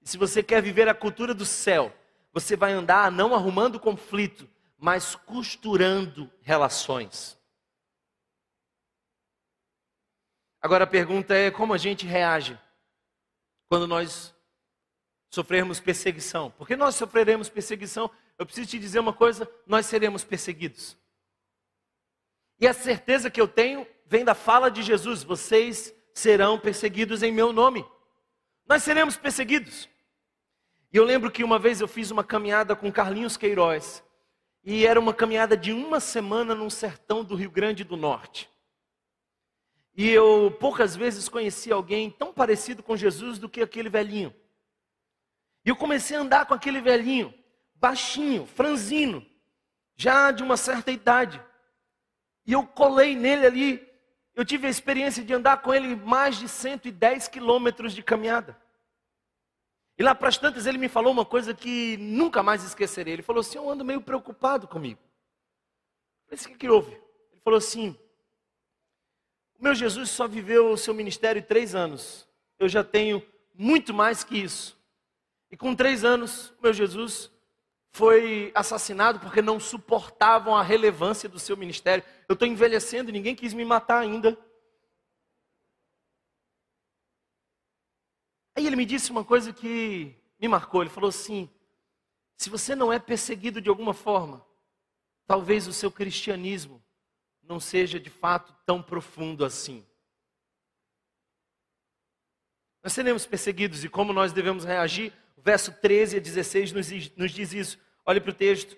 [0.02, 1.96] E se você quer viver a cultura do céu,
[2.34, 7.40] você vai andar não arrumando conflito, mas costurando relações.
[10.62, 12.60] Agora a pergunta é como a gente reage
[13.70, 14.36] quando nós
[15.30, 16.52] sofrermos perseguição.
[16.52, 20.98] Porque nós sofreremos perseguição, eu preciso te dizer uma coisa: nós seremos perseguidos.
[22.60, 27.32] E a certeza que eu tenho vem da fala de Jesus: vocês serão perseguidos em
[27.32, 27.86] meu nome.
[28.66, 29.90] Nós seremos perseguidos.
[30.92, 34.04] E eu lembro que uma vez eu fiz uma caminhada com Carlinhos Queiroz.
[34.64, 38.50] E era uma caminhada de uma semana num sertão do Rio Grande do Norte.
[39.96, 44.34] E eu poucas vezes conheci alguém tão parecido com Jesus do que aquele velhinho.
[45.66, 47.34] E eu comecei a andar com aquele velhinho,
[47.80, 49.26] baixinho, franzino,
[49.96, 51.42] já de uma certa idade.
[52.46, 53.90] E eu colei nele ali
[54.40, 58.58] eu tive a experiência de andar com ele mais de 110 quilômetros de caminhada.
[59.98, 63.16] E lá para as tantas ele me falou uma coisa que nunca mais esquecerei.
[63.16, 65.02] Ele falou assim: Eu ando meio preocupado comigo.
[66.30, 66.94] Eu disse: O que, que houve?
[67.34, 68.00] Ele falou assim:
[69.60, 72.26] O meu Jesus só viveu o seu ministério três anos.
[72.58, 73.22] Eu já tenho
[73.54, 74.80] muito mais que isso.
[75.52, 77.30] E com três anos, o meu Jesus
[78.00, 82.02] foi assassinado porque não suportavam a relevância do seu ministério.
[82.30, 84.40] Eu estou envelhecendo ninguém quis me matar ainda.
[88.56, 90.82] Aí ele me disse uma coisa que me marcou.
[90.82, 91.50] Ele falou assim:
[92.38, 94.46] se você não é perseguido de alguma forma,
[95.28, 96.82] talvez o seu cristianismo
[97.44, 99.86] não seja de fato tão profundo assim.
[102.82, 105.12] Nós seremos perseguidos e como nós devemos reagir?
[105.36, 107.89] O verso 13 a 16 nos, nos diz isso.
[108.10, 108.76] Olhe para o texto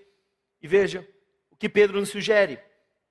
[0.62, 1.08] e veja
[1.50, 2.60] o que Pedro nos sugere.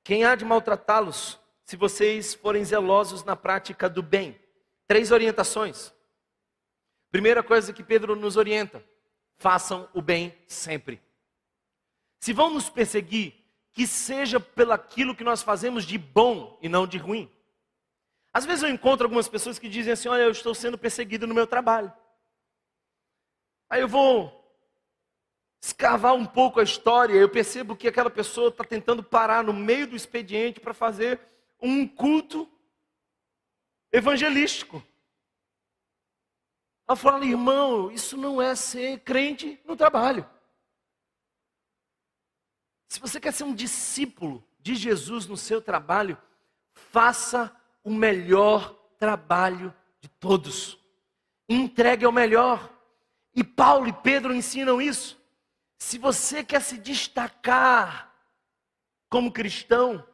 [0.05, 4.39] Quem há de maltratá-los se vocês forem zelosos na prática do bem?
[4.87, 5.95] Três orientações.
[7.11, 8.85] Primeira coisa que Pedro nos orienta:
[9.39, 11.01] façam o bem sempre.
[12.19, 13.33] Se vão nos perseguir,
[13.73, 17.33] que seja pelaquilo que nós fazemos de bom e não de ruim.
[18.31, 21.33] Às vezes eu encontro algumas pessoas que dizem assim: Olha, eu estou sendo perseguido no
[21.33, 21.91] meu trabalho.
[23.71, 24.40] Aí eu vou
[25.61, 29.87] escavar um pouco a história, eu percebo que aquela pessoa está tentando parar no meio
[29.87, 31.21] do expediente para fazer
[31.61, 32.51] um culto
[33.93, 34.83] evangelístico.
[36.89, 40.29] Ela fala, irmão, isso não é ser crente no trabalho.
[42.89, 46.19] Se você quer ser um discípulo de Jesus no seu trabalho,
[46.73, 50.79] faça o melhor trabalho de todos.
[51.49, 52.69] Entregue ao melhor.
[53.35, 55.20] E Paulo e Pedro ensinam isso.
[55.81, 58.15] Se você quer se destacar
[59.09, 60.07] como cristão,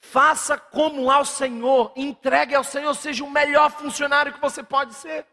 [0.00, 5.24] faça como ao Senhor, entregue ao Senhor, seja o melhor funcionário que você pode ser.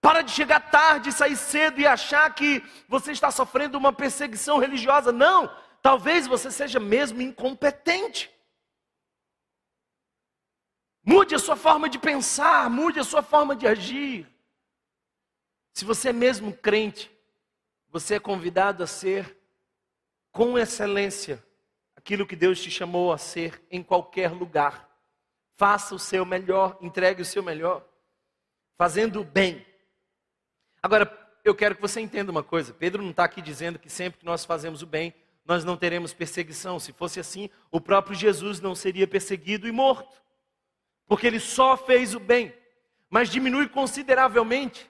[0.00, 5.10] Para de chegar tarde, sair cedo e achar que você está sofrendo uma perseguição religiosa.
[5.10, 5.52] Não,
[5.82, 8.30] talvez você seja mesmo incompetente.
[11.04, 14.32] Mude a sua forma de pensar, mude a sua forma de agir.
[15.74, 17.10] Se você é mesmo crente,
[17.90, 19.36] você é convidado a ser
[20.30, 21.42] com excelência
[21.96, 24.88] aquilo que Deus te chamou a ser em qualquer lugar.
[25.56, 27.84] Faça o seu melhor, entregue o seu melhor,
[28.76, 29.66] fazendo bem.
[30.82, 31.10] Agora,
[31.44, 34.26] eu quero que você entenda uma coisa: Pedro não está aqui dizendo que sempre que
[34.26, 35.12] nós fazemos o bem,
[35.44, 36.78] nós não teremos perseguição.
[36.78, 40.22] Se fosse assim, o próprio Jesus não seria perseguido e morto
[41.08, 42.54] porque ele só fez o bem,
[43.08, 44.88] mas diminui consideravelmente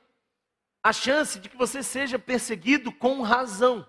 [0.89, 3.87] a chance de que você seja perseguido com razão.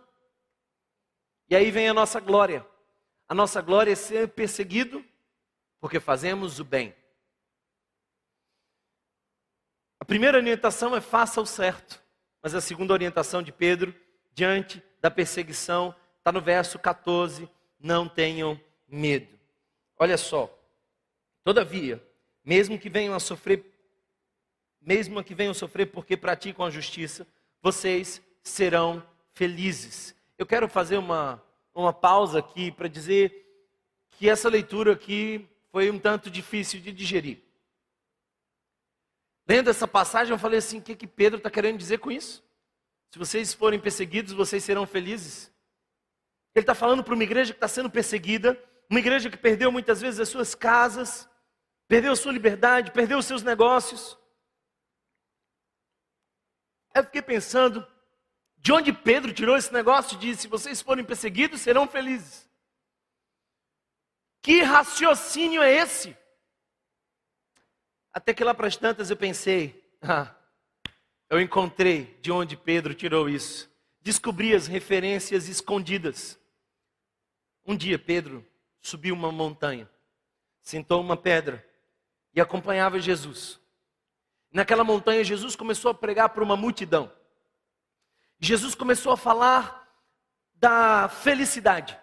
[1.49, 2.67] E aí vem a nossa glória.
[3.25, 5.01] A nossa glória é ser perseguido
[5.79, 6.93] porque fazemos o bem.
[9.97, 12.03] A primeira orientação é faça o certo,
[12.43, 13.95] mas a segunda orientação de Pedro,
[14.33, 19.39] diante da perseguição, está no verso 14: não tenham medo.
[19.97, 20.53] Olha só,
[21.45, 22.05] todavia,
[22.43, 23.63] mesmo que venham a sofrer,
[24.81, 27.27] mesmo que venham a sofrer porque praticam a justiça,
[27.61, 30.15] vocês serão felizes.
[30.37, 31.41] Eu quero fazer uma,
[31.73, 33.45] uma pausa aqui para dizer
[34.11, 37.39] que essa leitura aqui foi um tanto difícil de digerir.
[39.47, 42.43] Lendo essa passagem, eu falei assim: o que, que Pedro está querendo dizer com isso?
[43.11, 45.51] Se vocês forem perseguidos, vocês serão felizes.
[46.53, 50.01] Ele está falando para uma igreja que está sendo perseguida, uma igreja que perdeu muitas
[50.01, 51.27] vezes as suas casas,
[51.87, 54.18] perdeu sua liberdade, perdeu os seus negócios.
[56.99, 57.87] Eu fiquei pensando,
[58.57, 62.49] de onde Pedro tirou esse negócio de se vocês forem perseguidos, serão felizes.
[64.41, 66.15] Que raciocínio é esse?
[68.13, 70.35] Até que lá para as tantas eu pensei, ah,
[71.29, 73.71] eu encontrei de onde Pedro tirou isso.
[74.01, 76.37] Descobri as referências escondidas.
[77.65, 78.45] Um dia Pedro
[78.81, 79.89] subiu uma montanha,
[80.61, 81.65] sentou uma pedra
[82.33, 83.57] e acompanhava Jesus.
[84.51, 87.11] Naquela montanha, Jesus começou a pregar para uma multidão.
[88.39, 89.87] Jesus começou a falar
[90.55, 91.99] da felicidade.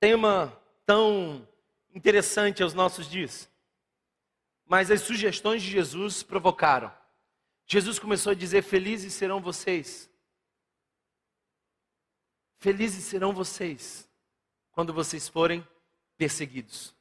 [0.00, 1.46] Tema tão
[1.94, 3.50] interessante aos nossos dias.
[4.64, 6.92] Mas as sugestões de Jesus provocaram.
[7.66, 10.10] Jesus começou a dizer: Felizes serão vocês.
[12.58, 14.08] Felizes serão vocês
[14.72, 15.66] quando vocês forem
[16.16, 16.94] perseguidos.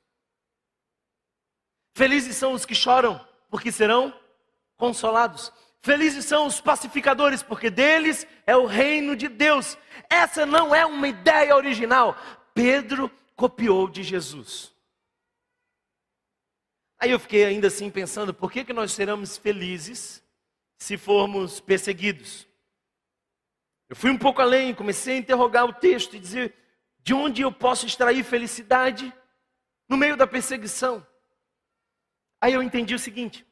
[1.93, 4.13] Felizes são os que choram, porque serão
[4.77, 5.51] consolados.
[5.81, 9.77] Felizes são os pacificadores, porque deles é o reino de Deus.
[10.09, 12.15] Essa não é uma ideia original.
[12.53, 14.73] Pedro copiou de Jesus.
[16.97, 20.23] Aí eu fiquei ainda assim pensando, por que, que nós seremos felizes
[20.77, 22.47] se formos perseguidos?
[23.89, 26.55] Eu fui um pouco além, comecei a interrogar o texto e dizer,
[26.99, 29.13] de onde eu posso extrair felicidade
[29.89, 31.05] no meio da perseguição?
[32.39, 33.45] Aí eu entendi o seguinte: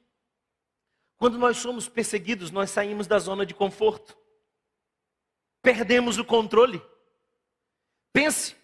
[1.22, 4.18] quando nós somos perseguidos, nós saímos da zona de conforto,
[5.62, 6.82] perdemos o controle.
[8.12, 8.56] Pense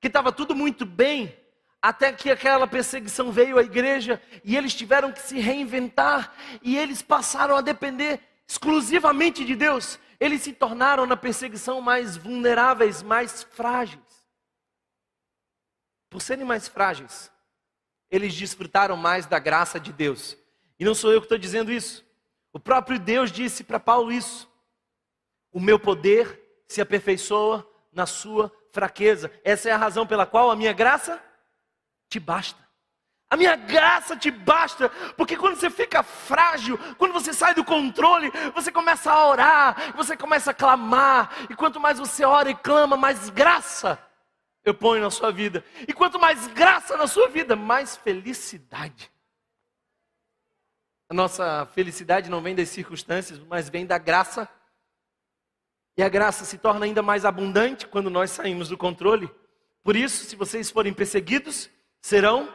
[0.00, 1.36] que estava tudo muito bem,
[1.82, 6.32] até que aquela perseguição veio à igreja e eles tiveram que se reinventar
[6.62, 9.98] e eles passaram a depender exclusivamente de Deus.
[10.20, 13.98] Eles se tornaram na perseguição mais vulneráveis, mais frágeis.
[16.08, 17.28] Por serem mais frágeis,
[18.08, 20.38] eles desfrutaram mais da graça de Deus.
[20.78, 22.03] E não sou eu que estou dizendo isso.
[22.54, 24.48] O próprio Deus disse para Paulo isso.
[25.52, 29.30] O meu poder se aperfeiçoa na sua fraqueza.
[29.42, 31.20] Essa é a razão pela qual a minha graça
[32.08, 32.62] te basta.
[33.28, 38.30] A minha graça te basta, porque quando você fica frágil, quando você sai do controle,
[38.54, 42.96] você começa a orar, você começa a clamar, e quanto mais você ora e clama,
[42.96, 43.98] mais graça
[44.64, 45.64] eu ponho na sua vida.
[45.88, 49.10] E quanto mais graça na sua vida, mais felicidade.
[51.08, 54.48] A nossa felicidade não vem das circunstâncias, mas vem da graça.
[55.96, 59.30] E a graça se torna ainda mais abundante quando nós saímos do controle.
[59.82, 62.52] Por isso, se vocês forem perseguidos, serão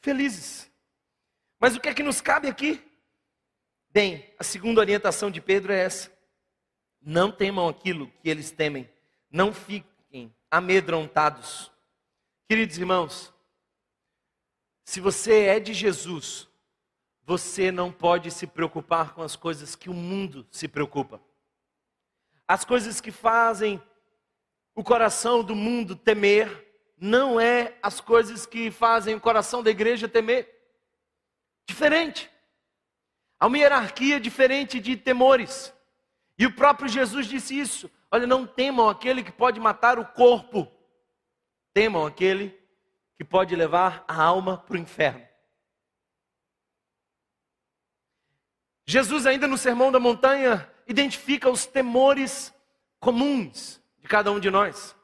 [0.00, 0.70] felizes.
[1.58, 2.82] Mas o que é que nos cabe aqui?
[3.90, 6.12] Bem, a segunda orientação de Pedro é essa:
[7.00, 8.88] não temam aquilo que eles temem,
[9.30, 11.72] não fiquem amedrontados.
[12.48, 13.32] Queridos irmãos,
[14.84, 16.45] se você é de Jesus,
[17.26, 21.20] você não pode se preocupar com as coisas que o mundo se preocupa.
[22.46, 23.82] As coisas que fazem
[24.76, 26.64] o coração do mundo temer,
[26.96, 30.48] não é as coisas que fazem o coração da igreja temer.
[31.68, 32.30] Diferente.
[33.40, 35.74] Há uma hierarquia diferente de temores.
[36.38, 37.90] E o próprio Jesus disse isso.
[38.08, 40.70] Olha, não temam aquele que pode matar o corpo,
[41.74, 42.56] temam aquele
[43.16, 45.25] que pode levar a alma para o inferno.
[48.86, 52.54] Jesus, ainda no Sermão da Montanha, identifica os temores
[53.00, 54.94] comuns de cada um de nós.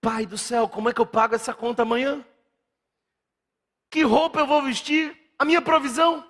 [0.00, 2.24] Pai do céu, como é que eu pago essa conta amanhã?
[3.90, 5.16] Que roupa eu vou vestir?
[5.36, 6.24] A minha provisão?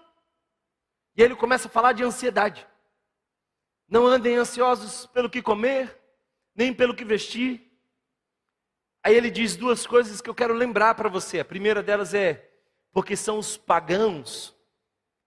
[1.15, 2.67] E ele começa a falar de ansiedade.
[3.87, 6.01] Não andem ansiosos pelo que comer,
[6.55, 7.71] nem pelo que vestir.
[9.03, 11.41] Aí ele diz duas coisas que eu quero lembrar para você.
[11.41, 12.51] A primeira delas é:
[12.93, 14.54] porque são os pagãos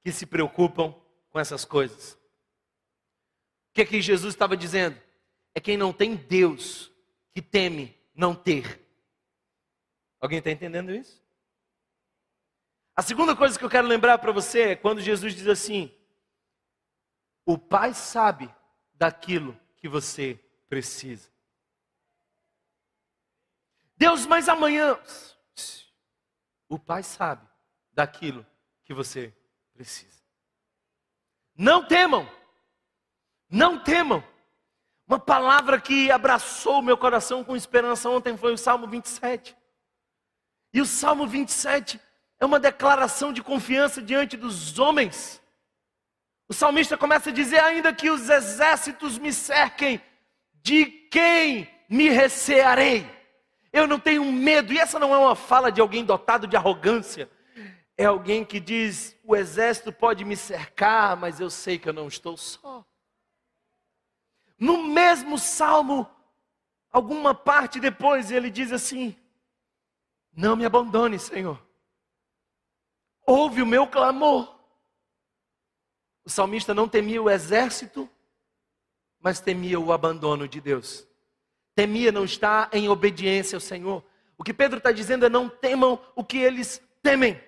[0.07, 0.95] que se preocupam
[1.29, 2.13] com essas coisas.
[2.13, 4.97] O que é que Jesus estava dizendo?
[5.53, 6.89] É quem não tem Deus
[7.33, 8.79] que teme não ter.
[10.21, 11.21] Alguém está entendendo isso?
[12.95, 15.93] A segunda coisa que eu quero lembrar para você é quando Jesus diz assim:
[17.45, 18.49] O Pai sabe
[18.93, 20.39] daquilo que você
[20.69, 21.29] precisa.
[23.97, 24.97] Deus, mas amanhã.
[26.69, 27.45] O Pai sabe
[27.91, 28.47] daquilo
[28.85, 29.33] que você
[29.77, 30.17] precisa.
[31.55, 32.27] Não temam,
[33.49, 34.23] não temam.
[35.07, 39.55] Uma palavra que abraçou o meu coração com esperança ontem foi o Salmo 27.
[40.73, 42.01] E o Salmo 27
[42.39, 45.41] é uma declaração de confiança diante dos homens.
[46.49, 50.01] O salmista começa a dizer: ainda que os exércitos me cerquem,
[50.55, 53.09] de quem me recearei?
[53.71, 54.73] Eu não tenho medo.
[54.73, 57.29] E essa não é uma fala de alguém dotado de arrogância.
[57.97, 62.07] É alguém que diz: o exército pode me cercar, mas eu sei que eu não
[62.07, 62.85] estou só.
[64.59, 66.07] No mesmo salmo,
[66.91, 69.17] alguma parte depois, ele diz assim:
[70.31, 71.59] Não me abandone, Senhor.
[73.25, 74.55] Ouve o meu clamor.
[76.23, 78.07] O salmista não temia o exército,
[79.19, 81.07] mas temia o abandono de Deus.
[81.73, 84.03] Temia não estar em obediência ao Senhor.
[84.37, 87.46] O que Pedro está dizendo é: não temam o que eles temem.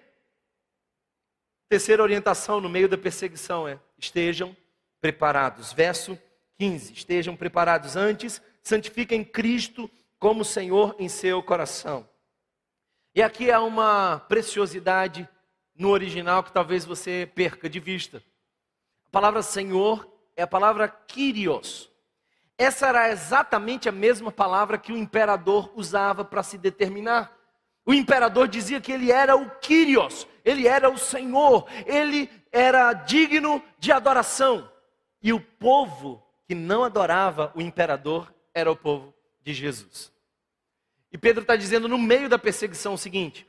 [1.69, 4.57] Terceira orientação no meio da perseguição é: estejam
[4.99, 5.71] preparados.
[5.71, 6.17] Verso
[6.57, 12.09] 15: estejam preparados antes, santifiquem Cristo como Senhor em seu coração.
[13.13, 15.29] E aqui há uma preciosidade
[15.75, 18.17] no original que talvez você perca de vista.
[19.07, 21.91] A palavra Senhor é a palavra Kyrios.
[22.57, 27.31] Essa era exatamente a mesma palavra que o imperador usava para se determinar.
[27.85, 33.63] O imperador dizia que ele era o Kyrios, ele era o Senhor, ele era digno
[33.77, 34.69] de adoração.
[35.21, 39.13] E o povo que não adorava o imperador era o povo
[39.43, 40.11] de Jesus.
[41.11, 43.45] E Pedro está dizendo no meio da perseguição o seguinte: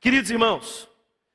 [0.00, 0.88] queridos irmãos,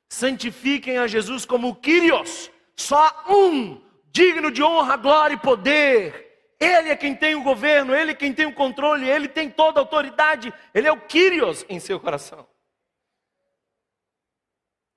[0.10, 3.82] santifiquem a Jesus como Kyrios, só um,
[4.12, 6.30] digno de honra, glória e poder.
[6.60, 9.80] Ele é quem tem o governo, ele é quem tem o controle, ele tem toda
[9.80, 12.48] a autoridade, ele é o Kyrios em seu coração.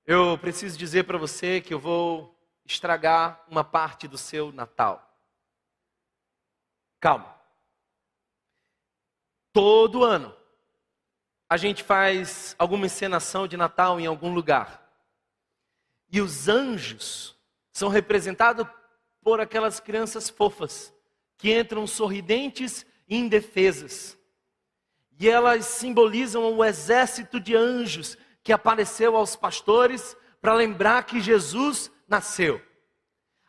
[0.06, 5.02] Eu preciso dizer para você que eu vou estragar uma parte do seu Natal.
[7.00, 7.34] Calma.
[9.50, 10.36] Todo ano
[11.48, 14.86] a gente faz alguma encenação de Natal em algum lugar.
[16.12, 17.34] E os anjos
[17.72, 18.66] são representados
[19.22, 20.92] por aquelas crianças fofas
[21.38, 24.18] que entram sorridentes e indefesas.
[25.18, 31.90] E elas simbolizam o exército de anjos que apareceu aos pastores para lembrar que Jesus
[32.06, 32.62] nasceu.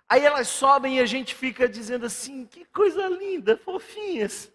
[0.08, 4.52] Aí elas sobem e a gente fica dizendo assim: que coisa linda, fofinhas.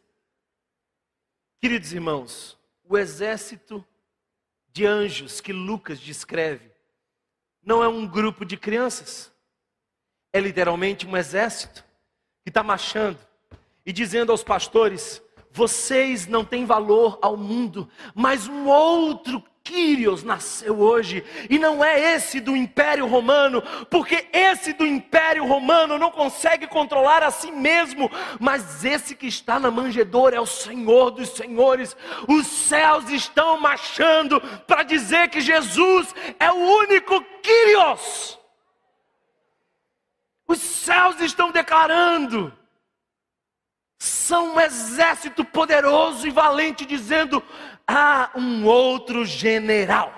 [1.60, 3.84] Queridos irmãos, o exército
[4.72, 6.72] de anjos que Lucas descreve
[7.62, 9.30] não é um grupo de crianças,
[10.32, 11.84] é literalmente um exército
[12.42, 13.18] que está marchando
[13.84, 20.80] e dizendo aos pastores: vocês não têm valor ao mundo, mas um outro Quírios nasceu
[20.80, 26.66] hoje, e não é esse do Império Romano, porque esse do Império Romano não consegue
[26.66, 28.10] controlar a si mesmo,
[28.40, 31.96] mas esse que está na manjedoura é o Senhor dos Senhores.
[32.26, 38.40] Os céus estão marchando para dizer que Jesus é o único Quírios.
[40.48, 42.52] Os céus estão declarando
[44.02, 47.42] são um exército poderoso e valente, dizendo:
[47.86, 50.12] há um outro general.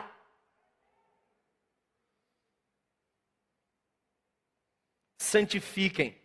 [5.18, 6.20] Santifiquem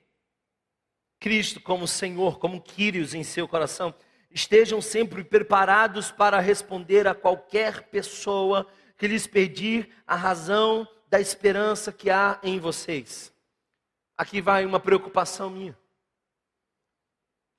[1.19, 3.93] Cristo como Senhor, como Quírios em seu coração.
[4.29, 8.67] Estejam sempre preparados para responder a qualquer pessoa
[8.97, 13.33] que lhes pedir a razão da esperança que há em vocês.
[14.17, 15.77] Aqui vai uma preocupação minha.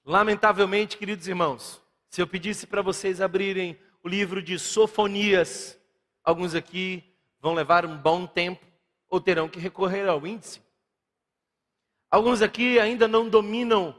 [0.04, 5.78] Lamentavelmente, queridos irmãos, se eu pedisse para vocês abrirem o livro de Sofonias,
[6.24, 7.04] alguns aqui
[7.40, 8.64] vão levar um bom tempo
[9.08, 10.62] ou terão que recorrer ao índice.
[12.10, 13.94] Alguns aqui ainda não dominam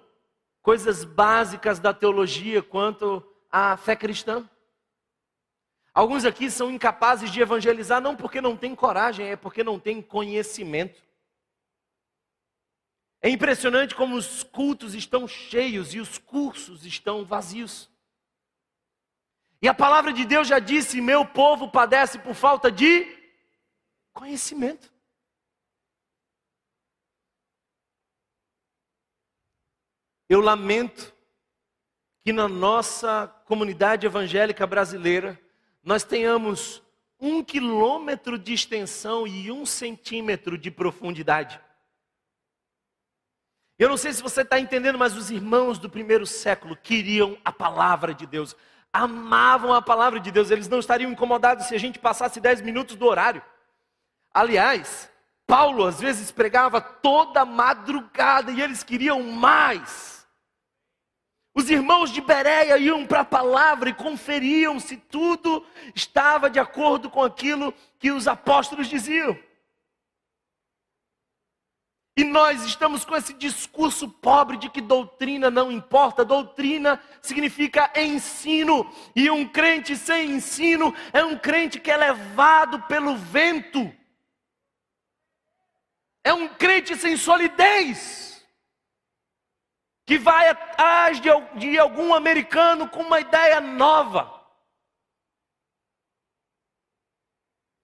[0.62, 4.50] coisas básicas da teologia quanto à fé cristã.
[5.94, 10.02] Alguns aqui são incapazes de evangelizar não porque não têm coragem, é porque não têm
[10.02, 11.04] conhecimento.
[13.22, 17.90] É impressionante como os cultos estão cheios e os cursos estão vazios.
[19.62, 23.06] E a palavra de Deus já disse: Meu povo padece por falta de
[24.14, 24.92] conhecimento.
[30.28, 31.14] Eu lamento
[32.24, 35.40] que na nossa comunidade evangélica brasileira
[35.84, 36.84] nós tenhamos
[37.20, 41.60] um quilômetro de extensão e um centímetro de profundidade.
[43.78, 47.52] Eu não sei se você está entendendo, mas os irmãos do primeiro século queriam a
[47.52, 48.56] palavra de Deus,
[48.92, 52.96] amavam a palavra de Deus, eles não estariam incomodados se a gente passasse dez minutos
[52.96, 53.42] do horário.
[54.34, 55.10] Aliás,
[55.46, 60.28] Paulo às vezes pregava toda madrugada e eles queriam mais.
[61.56, 65.66] Os irmãos de Bereia iam para a palavra e conferiam se tudo
[65.96, 69.38] estava de acordo com aquilo que os apóstolos diziam.
[72.20, 76.26] E nós estamos com esse discurso pobre de que doutrina não importa.
[76.26, 78.92] Doutrina significa ensino.
[79.16, 83.90] E um crente sem ensino é um crente que é levado pelo vento.
[86.22, 88.46] É um crente sem solidez.
[90.06, 94.44] Que vai atrás de, de algum americano com uma ideia nova.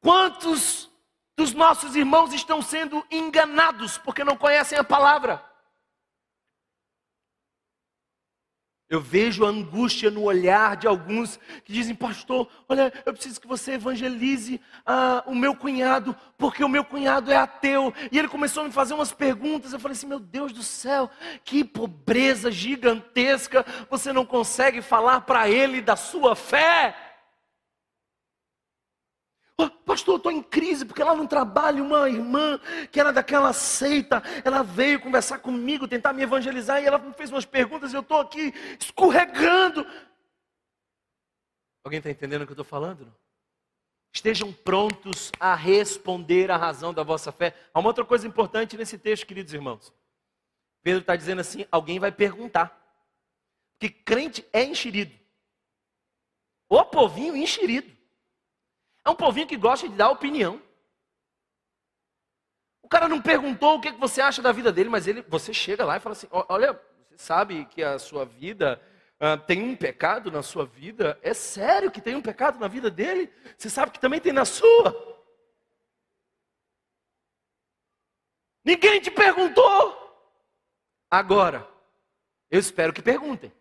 [0.02, 0.92] Quantos
[1.36, 5.44] dos nossos irmãos estão sendo enganados porque não conhecem a palavra.
[8.88, 13.48] Eu vejo a angústia no olhar de alguns que dizem, pastor, olha, eu preciso que
[13.48, 17.92] você evangelize ah, o meu cunhado, porque o meu cunhado é ateu.
[18.12, 19.74] E ele começou a me fazer umas perguntas.
[19.74, 21.10] Eu falei assim, meu Deus do céu,
[21.44, 23.66] que pobreza gigantesca.
[23.90, 26.96] Você não consegue falar para ele da sua fé.
[29.58, 32.60] Oh, pastor, estou em crise porque lá no trabalho uma irmã
[32.92, 37.32] que era daquela seita, ela veio conversar comigo, tentar me evangelizar e ela me fez
[37.32, 39.86] umas perguntas e eu estou aqui escorregando.
[41.86, 43.14] Alguém está entendendo o que eu estou falando?
[44.14, 47.56] Estejam prontos a responder a razão da vossa fé.
[47.74, 49.94] Há uma outra coisa importante nesse texto, queridos irmãos.
[50.82, 52.82] Pedro está dizendo assim: alguém vai perguntar.
[53.78, 55.14] Porque crente é enxerido.
[56.70, 57.95] O povinho enxerido.
[59.06, 60.60] É um povinho que gosta de dar opinião.
[62.82, 65.86] O cara não perguntou o que você acha da vida dele, mas ele, você chega
[65.86, 66.74] lá e fala assim: olha,
[67.08, 68.82] você sabe que a sua vida
[69.20, 71.20] uh, tem um pecado na sua vida?
[71.22, 73.32] É sério que tem um pecado na vida dele?
[73.58, 75.16] Você sabe que também tem na sua?
[78.64, 80.02] Ninguém te perguntou.
[81.10, 81.68] Agora,
[82.50, 83.54] eu espero que perguntem.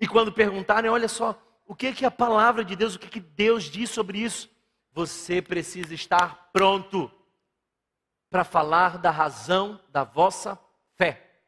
[0.00, 3.20] E quando perguntarem, olha só, o que que a palavra de Deus, o que que
[3.20, 4.48] Deus diz sobre isso?
[4.92, 7.10] Você precisa estar pronto
[8.30, 10.58] para falar da razão da vossa
[10.96, 11.40] fé.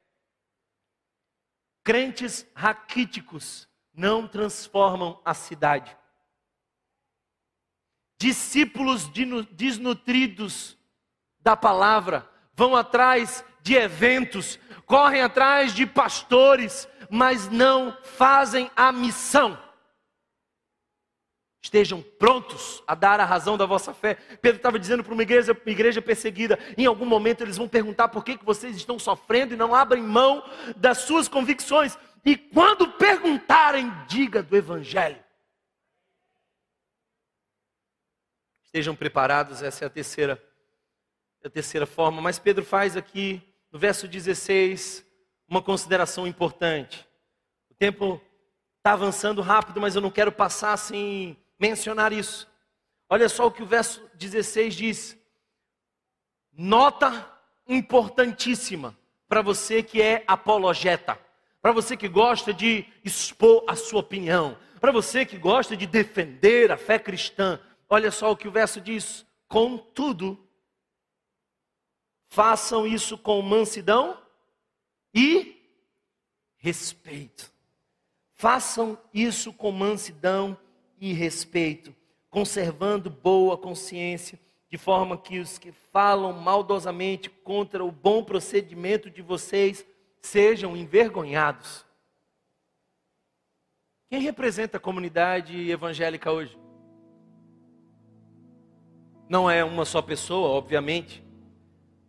[1.84, 5.96] Crentes raquíticos não transformam a cidade.
[8.18, 9.08] Discípulos
[9.52, 10.76] desnutridos
[11.38, 19.67] da palavra vão atrás de eventos, correm atrás de pastores, mas não fazem a missão.
[21.60, 24.14] Estejam prontos a dar a razão da vossa fé.
[24.40, 28.08] Pedro estava dizendo para uma igreja, uma igreja perseguida: em algum momento eles vão perguntar
[28.08, 30.42] por que, que vocês estão sofrendo e não abrem mão
[30.76, 31.98] das suas convicções.
[32.24, 35.22] E quando perguntarem, diga do Evangelho.
[38.64, 40.42] Estejam preparados, essa é a terceira,
[41.42, 42.20] a terceira forma.
[42.20, 43.42] Mas Pedro faz aqui,
[43.72, 45.04] no verso 16,
[45.48, 47.08] uma consideração importante.
[47.70, 48.20] O tempo
[48.76, 52.48] está avançando rápido, mas eu não quero passar sem mencionar isso.
[53.08, 55.18] Olha só o que o verso 16 diz.
[56.52, 58.96] Nota importantíssima
[59.28, 61.18] para você que é apologeta,
[61.60, 66.70] para você que gosta de expor a sua opinião, para você que gosta de defender
[66.70, 67.60] a fé cristã.
[67.88, 70.38] Olha só o que o verso diz: contudo,
[72.28, 74.20] façam isso com mansidão
[75.14, 75.56] e
[76.56, 77.50] respeito.
[78.34, 80.67] Façam isso com mansidão e
[81.12, 81.94] respeito,
[82.28, 84.38] conservando boa consciência,
[84.70, 89.86] de forma que os que falam maldosamente contra o bom procedimento de vocês
[90.20, 91.86] sejam envergonhados.
[94.10, 96.58] Quem representa a comunidade evangélica hoje?
[99.28, 101.22] Não é uma só pessoa, obviamente,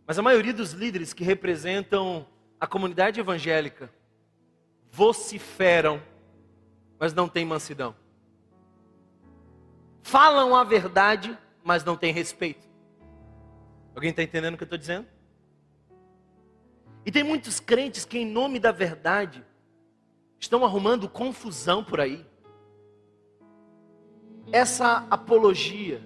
[0.06, 2.26] mas a maioria dos líderes que representam
[2.58, 3.92] a comunidade evangélica
[4.90, 6.02] vociferam,
[6.98, 7.94] mas não têm mansidão.
[10.02, 12.68] Falam a verdade, mas não têm respeito.
[13.94, 15.06] Alguém está entendendo o que eu estou dizendo?
[17.04, 19.44] E tem muitos crentes que, em nome da verdade,
[20.38, 22.24] estão arrumando confusão por aí.
[24.52, 26.02] Essa apologia,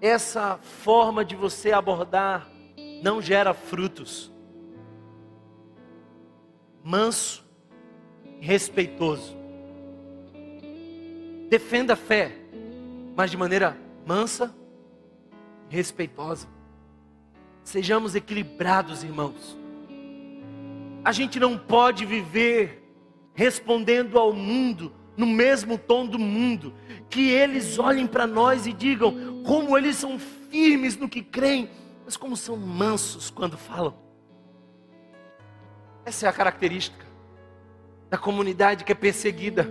[0.00, 2.50] essa forma de você abordar,
[3.02, 4.32] não gera frutos.
[6.82, 7.44] Manso,
[8.40, 9.36] respeitoso.
[11.48, 12.37] Defenda a fé,
[13.18, 14.54] mas de maneira mansa
[15.68, 16.46] respeitosa.
[17.64, 19.58] Sejamos equilibrados, irmãos.
[21.04, 22.80] A gente não pode viver
[23.34, 26.72] respondendo ao mundo no mesmo tom do mundo,
[27.10, 31.68] que eles olhem para nós e digam como eles são firmes no que creem,
[32.04, 33.98] mas como são mansos quando falam.
[36.04, 37.04] Essa é a característica
[38.08, 39.68] da comunidade que é perseguida.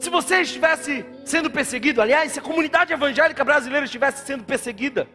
[0.00, 5.06] Se você estivesse sendo perseguido, aliás, se a comunidade evangélica brasileira estivesse sendo perseguida,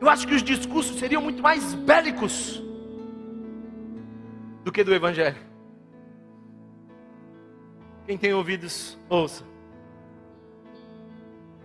[0.00, 2.60] eu acho que os discursos seriam muito mais bélicos
[4.64, 5.36] do que do Evangelho.
[8.06, 9.44] Quem tem ouvidos, ouça.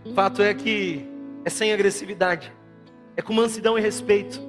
[0.06, 1.10] O fato é que
[1.44, 2.54] é sem agressividade,
[3.18, 4.40] é com mansidão e respeito.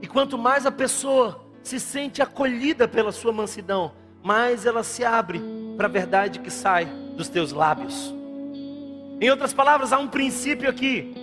[0.00, 3.92] E quanto mais a pessoa se sente acolhida pela sua mansidão,
[4.22, 5.42] mais ela se abre
[5.76, 8.14] para a verdade que sai dos teus lábios.
[9.20, 11.14] Em outras palavras, há um princípio aqui.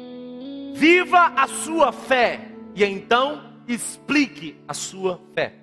[0.73, 5.53] Viva a sua fé e então explique a sua fé.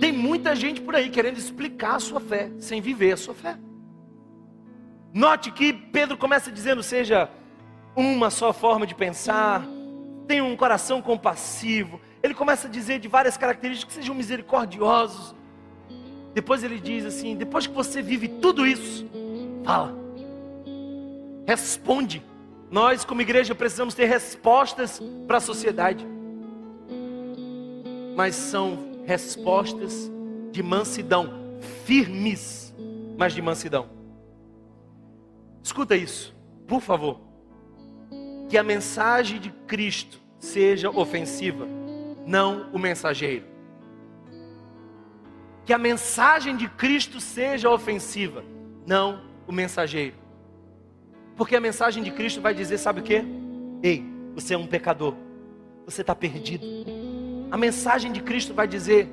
[0.00, 3.56] Tem muita gente por aí querendo explicar a sua fé sem viver a sua fé.
[5.14, 7.30] Note que Pedro começa dizendo: seja
[7.94, 9.64] uma só forma de pensar,
[10.26, 12.00] tenha um coração compassivo.
[12.22, 15.34] Ele começa a dizer de várias características sejam misericordiosos,
[16.36, 19.06] depois ele diz assim: depois que você vive tudo isso,
[19.64, 19.94] fala,
[21.46, 22.22] responde.
[22.70, 26.06] Nós, como igreja, precisamos ter respostas para a sociedade,
[28.14, 30.12] mas são respostas
[30.52, 32.74] de mansidão, firmes,
[33.16, 33.88] mas de mansidão.
[35.62, 37.18] Escuta isso, por favor.
[38.50, 41.66] Que a mensagem de Cristo seja ofensiva,
[42.26, 43.55] não o mensageiro
[45.66, 48.44] que a mensagem de Cristo seja ofensiva,
[48.86, 50.14] não o mensageiro.
[51.36, 53.24] Porque a mensagem de Cristo vai dizer: sabe o que?
[53.82, 55.14] Ei, você é um pecador,
[55.84, 56.64] você está perdido.
[57.50, 59.08] A mensagem de Cristo vai dizer: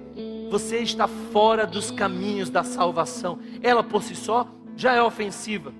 [0.51, 3.39] você está fora dos caminhos da salvação.
[3.63, 5.73] Ela por si só já é ofensiva.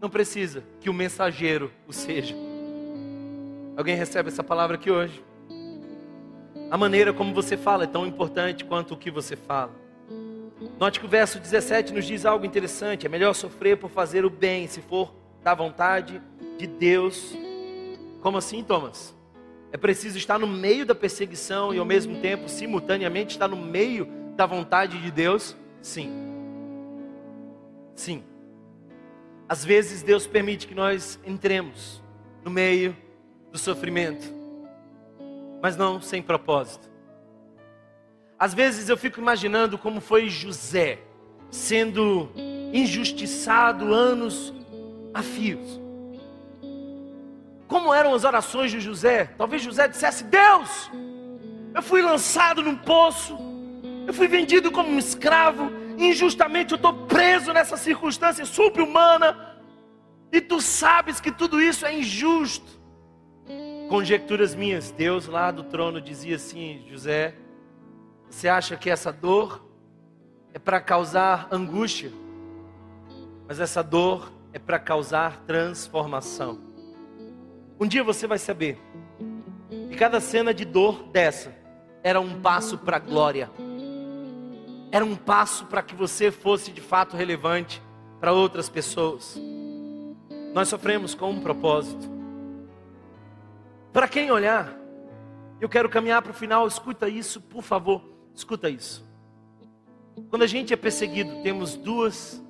[0.00, 2.36] Não precisa que o mensageiro o seja.
[3.76, 5.24] Alguém recebe essa palavra aqui hoje?
[6.70, 9.85] A maneira como você fala é tão importante quanto o que você fala.
[10.78, 14.30] Note que o verso 17 nos diz algo interessante: é melhor sofrer por fazer o
[14.30, 16.20] bem, se for da vontade
[16.58, 17.36] de Deus.
[18.20, 19.14] Como assim, Thomas?
[19.70, 24.08] É preciso estar no meio da perseguição e ao mesmo tempo, simultaneamente, estar no meio
[24.34, 25.54] da vontade de Deus?
[25.82, 26.10] Sim.
[27.94, 28.24] Sim.
[29.48, 32.02] Às vezes Deus permite que nós entremos
[32.42, 32.96] no meio
[33.52, 34.26] do sofrimento,
[35.62, 36.95] mas não sem propósito.
[38.38, 40.98] Às vezes eu fico imaginando como foi José
[41.50, 42.30] sendo
[42.72, 44.52] injustiçado anos
[45.14, 45.80] a fios.
[47.66, 49.24] Como eram as orações de José?
[49.38, 50.90] Talvez José dissesse: Deus,
[51.74, 53.38] eu fui lançado num poço,
[54.06, 59.56] eu fui vendido como um escravo, injustamente eu estou preso nessa circunstância subhumana.
[60.30, 62.76] E tu sabes que tudo isso é injusto.
[63.88, 67.34] Conjecturas minhas, Deus lá do trono dizia assim: José,
[68.30, 69.64] você acha que essa dor
[70.52, 72.12] é para causar angústia?
[73.48, 76.58] Mas essa dor é para causar transformação.
[77.78, 78.78] Um dia você vai saber.
[79.90, 81.54] E cada cena de dor dessa
[82.02, 83.50] era um passo para a glória.
[84.90, 87.82] Era um passo para que você fosse de fato relevante
[88.18, 89.38] para outras pessoas.
[90.54, 92.08] Nós sofremos com um propósito.
[93.92, 94.74] Para quem olhar,
[95.60, 99.02] eu quero caminhar para o final, escuta isso, por favor, escuta isso.
[100.28, 102.42] Quando a gente é perseguido, temos duas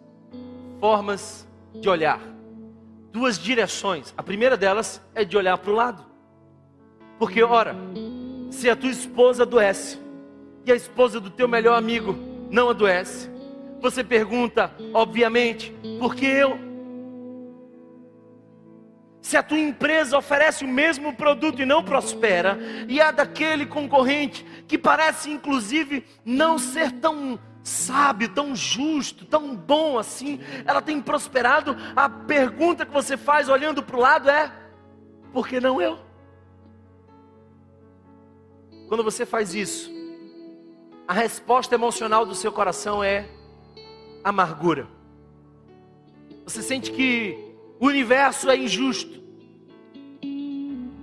[0.80, 2.20] formas de olhar,
[3.12, 4.12] duas direções.
[4.16, 6.04] A primeira delas é de olhar para o lado,
[7.18, 7.74] porque, ora,
[8.50, 9.98] se a tua esposa adoece
[10.64, 12.16] e a esposa do teu melhor amigo
[12.50, 13.30] não adoece,
[13.80, 16.66] você pergunta, obviamente, por que eu?
[19.20, 22.58] Se a tua empresa oferece o mesmo produto e não prospera,
[22.88, 29.98] e há daquele concorrente que parece inclusive não ser tão sábio, tão justo, tão bom
[29.98, 34.52] assim, ela tem prosperado, a pergunta que você faz olhando para o lado é:
[35.32, 35.98] por que não eu?
[38.88, 39.90] Quando você faz isso,
[41.08, 43.28] a resposta emocional do seu coração é
[44.22, 44.86] amargura.
[46.44, 47.36] Você sente que
[47.80, 49.25] o universo é injusto.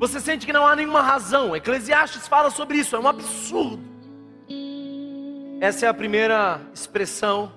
[0.04, 1.56] Você sente que não há nenhuma razão.
[1.56, 3.82] Eclesiastes fala sobre isso, é um absurdo.
[5.62, 7.54] Essa é a primeira expressão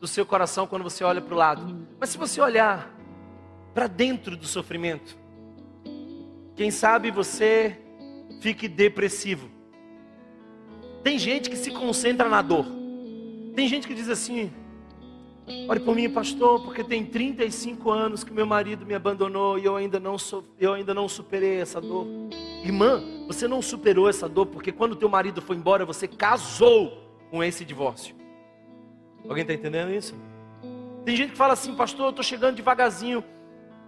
[0.00, 1.86] do seu coração quando você olha para o lado.
[2.00, 2.92] Mas se você olhar
[3.72, 5.16] para dentro do sofrimento,
[6.56, 7.78] quem sabe você
[8.40, 9.48] fique depressivo.
[11.04, 12.66] Tem gente que se concentra na dor.
[13.54, 14.52] Tem gente que diz assim:
[15.68, 19.76] Ore por mim, pastor, porque tem 35 anos que meu marido me abandonou e eu
[19.76, 22.04] ainda não, so, eu ainda não superei essa dor.
[22.64, 27.44] Irmã, você não superou essa dor porque quando teu marido foi embora, você casou com
[27.44, 28.16] esse divórcio.
[29.28, 30.14] Alguém está entendendo isso?
[31.04, 33.22] Tem gente que fala assim, pastor, eu estou chegando devagarzinho.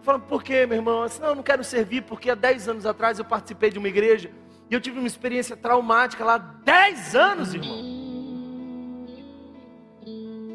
[0.03, 1.03] Fala, por quê, meu irmão?
[1.03, 3.89] Assim, não, eu não quero servir porque há 10 anos atrás eu participei de uma
[3.89, 4.31] igreja
[4.71, 6.39] e eu tive uma experiência traumática lá.
[6.39, 7.98] 10 anos, irmão.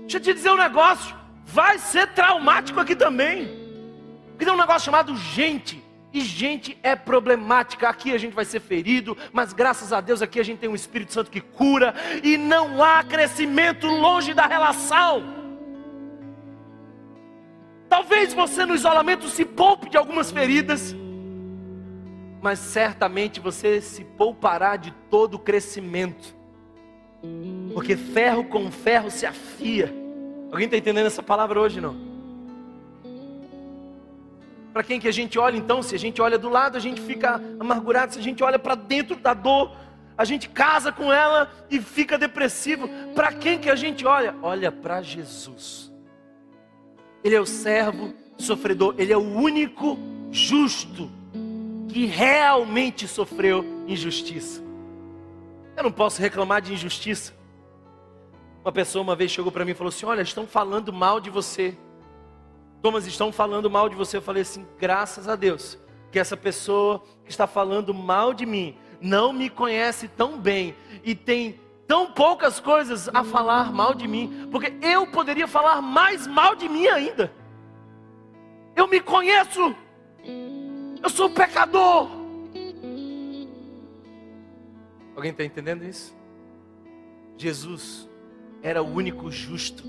[0.04, 1.16] Deixa eu te dizer um negócio.
[1.45, 3.47] Vai ser traumático aqui também.
[4.30, 5.84] Porque tem um negócio chamado gente.
[6.14, 7.89] E gente é problemática.
[7.89, 10.76] Aqui a gente vai ser ferido, mas graças a Deus aqui a gente tem um
[10.76, 11.95] Espírito Santo que cura.
[12.24, 15.41] E não há crescimento longe da relação.
[17.89, 20.95] Talvez você no isolamento se poupe de algumas feridas,
[22.41, 26.36] mas certamente você se poupará de todo o crescimento.
[27.74, 29.93] Porque ferro com ferro se afia.
[30.51, 31.95] Alguém está entendendo essa palavra hoje não?
[34.74, 35.84] Para quem que a gente olha então?
[35.84, 38.13] Se a gente olha do lado, a gente fica amargurado.
[38.13, 39.71] Se a gente olha para dentro da dor,
[40.17, 42.89] a gente casa com ela e fica depressivo.
[43.13, 44.36] Para quem que a gente olha?
[44.41, 45.91] Olha para Jesus.
[47.24, 49.97] Ele é o servo sofredor, ele é o único
[50.32, 51.09] justo
[51.88, 54.62] que realmente sofreu injustiça.
[55.76, 57.34] Eu não posso reclamar de injustiça.
[58.63, 61.30] Uma pessoa uma vez chegou para mim e falou assim: Olha, estão falando mal de
[61.30, 61.78] você.
[62.82, 64.17] Thomas, estão falando mal de você.
[64.17, 65.78] Eu falei assim: graças a Deus,
[66.11, 71.13] que essa pessoa que está falando mal de mim não me conhece tão bem e
[71.13, 76.55] tem tão poucas coisas a falar mal de mim, porque eu poderia falar mais mal
[76.55, 77.34] de mim ainda.
[78.76, 79.76] Eu me conheço,
[81.01, 82.22] eu sou pecador.
[85.16, 86.16] Alguém está entendendo isso?
[87.38, 88.09] Jesus
[88.61, 89.84] era o único justo,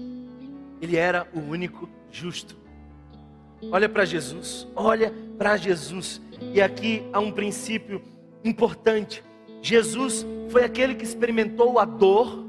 [0.80, 2.56] ele era o único justo.
[3.70, 6.20] Olha para Jesus, olha para Jesus.
[6.52, 8.02] E aqui há um princípio
[8.44, 9.24] importante.
[9.62, 12.44] Jesus foi aquele que experimentou a dor,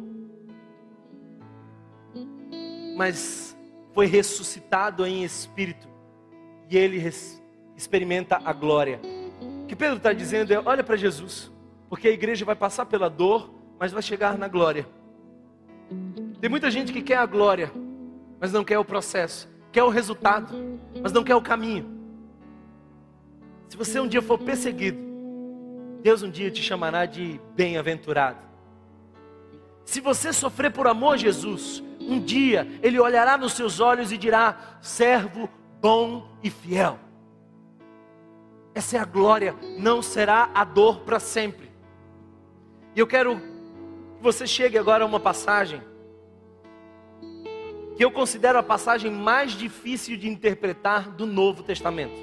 [2.97, 3.55] mas
[3.93, 5.87] foi ressuscitado em espírito.
[6.69, 7.01] E ele
[7.77, 8.99] experimenta a glória.
[9.63, 11.51] O que Pedro está dizendo é: olha para Jesus,
[11.89, 14.87] porque a igreja vai passar pela dor, mas vai chegar na glória.
[16.39, 17.71] Tem muita gente que quer a glória,
[18.39, 21.85] mas não quer o processo quer o resultado, mas não quer o caminho.
[23.67, 24.97] Se você um dia for perseguido,
[26.01, 28.37] Deus um dia te chamará de bem-aventurado.
[29.83, 34.17] Se você sofrer por amor a Jesus, um dia Ele olhará nos seus olhos e
[34.17, 35.49] dirá: servo
[35.81, 36.97] bom e fiel.
[38.73, 41.64] Essa é a glória, não será a dor para sempre.
[42.95, 45.81] E eu quero que você chegue agora a uma passagem
[47.97, 52.15] que eu considero a passagem mais difícil de interpretar do Novo Testamento.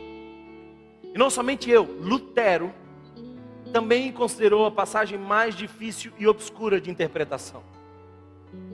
[1.03, 2.73] E não somente eu, Lutero
[3.71, 7.63] também considerou a passagem mais difícil e obscura de interpretação.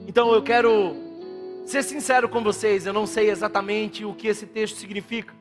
[0.07, 0.95] Então eu quero
[1.65, 5.33] ser sincero com vocês, eu não sei exatamente o que esse texto significa.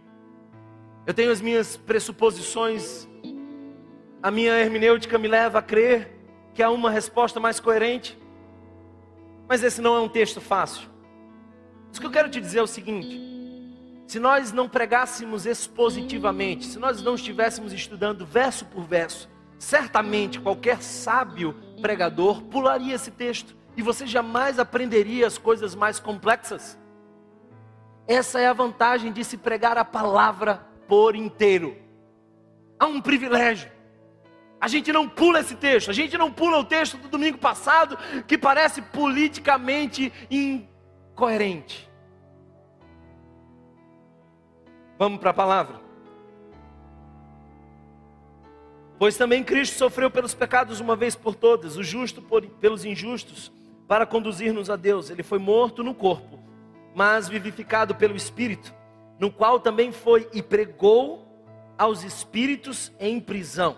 [1.07, 3.09] Eu tenho as minhas pressuposições,
[4.21, 6.18] a minha hermenêutica me leva a crer
[6.59, 8.19] que há uma resposta mais coerente,
[9.47, 10.89] mas esse não é um texto fácil.
[11.97, 13.17] O que eu quero te dizer é o seguinte:
[14.09, 20.83] se nós não pregássemos expositivamente, se nós não estivéssemos estudando verso por verso, certamente qualquer
[20.83, 26.77] sábio pregador pularia esse texto e você jamais aprenderia as coisas mais complexas.
[28.05, 31.77] Essa é a vantagem de se pregar a palavra por inteiro.
[32.81, 33.78] Há um privilégio.
[34.61, 37.97] A gente não pula esse texto, a gente não pula o texto do domingo passado
[38.27, 41.89] que parece politicamente incoerente.
[44.99, 45.81] Vamos para a palavra.
[48.99, 53.53] Pois também Cristo sofreu pelos pecados uma vez por todas, o justo por, pelos injustos,
[53.87, 55.09] para conduzir-nos a Deus.
[55.09, 56.41] Ele foi morto no corpo,
[56.97, 58.75] mas vivificado pelo Espírito,
[59.21, 61.25] no qual também foi e pregou
[61.79, 63.77] aos espíritos em prisão,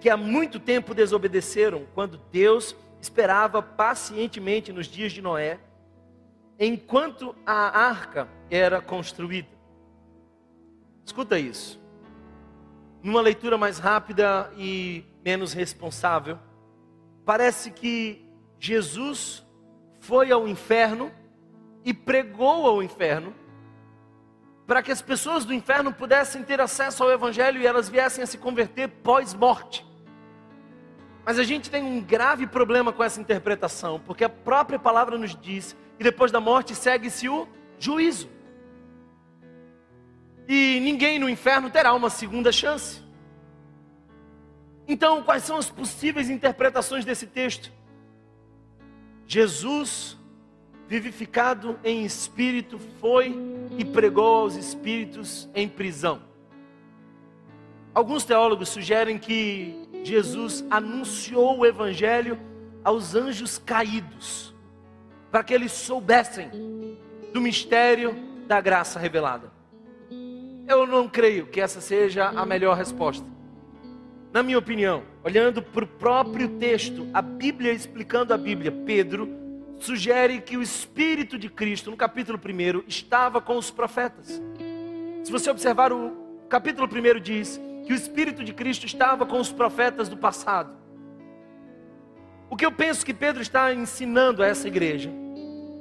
[0.00, 5.58] que há muito tempo desobedeceram, quando Deus esperava pacientemente nos dias de Noé,
[6.58, 9.48] enquanto a arca era construída.
[11.04, 11.80] Escuta isso.
[13.02, 16.38] Numa leitura mais rápida e menos responsável,
[17.24, 18.26] parece que
[18.58, 19.46] Jesus
[20.00, 21.12] foi ao inferno
[21.84, 23.34] e pregou ao inferno
[24.66, 28.26] para que as pessoas do inferno pudessem ter acesso ao evangelho e elas viessem a
[28.26, 29.87] se converter pós-morte.
[31.28, 35.36] Mas a gente tem um grave problema com essa interpretação, porque a própria palavra nos
[35.36, 37.46] diz que depois da morte segue-se o
[37.78, 38.30] juízo
[40.48, 43.02] e ninguém no inferno terá uma segunda chance.
[44.88, 47.70] Então, quais são as possíveis interpretações desse texto?
[49.26, 50.16] Jesus,
[50.86, 53.36] vivificado em espírito, foi
[53.76, 56.27] e pregou aos espíritos em prisão.
[57.98, 59.74] Alguns teólogos sugerem que
[60.04, 62.38] Jesus anunciou o evangelho
[62.84, 64.54] aos anjos caídos,
[65.32, 66.48] para que eles soubessem
[67.32, 68.14] do mistério
[68.46, 69.50] da graça revelada.
[70.68, 73.26] Eu não creio que essa seja a melhor resposta.
[74.32, 79.28] Na minha opinião, olhando para o próprio texto, a Bíblia explicando a Bíblia, Pedro
[79.80, 84.40] sugere que o Espírito de Cristo, no capítulo 1, estava com os profetas.
[85.24, 89.50] Se você observar o capítulo 1 diz que o Espírito de Cristo estava com os
[89.50, 90.76] profetas do passado.
[92.50, 95.10] O que eu penso que Pedro está ensinando a essa igreja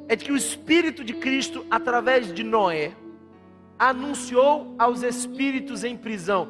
[0.08, 2.93] é que o Espírito de Cristo, através de Noé,
[3.78, 6.47] anunciou aos espíritos em prisão.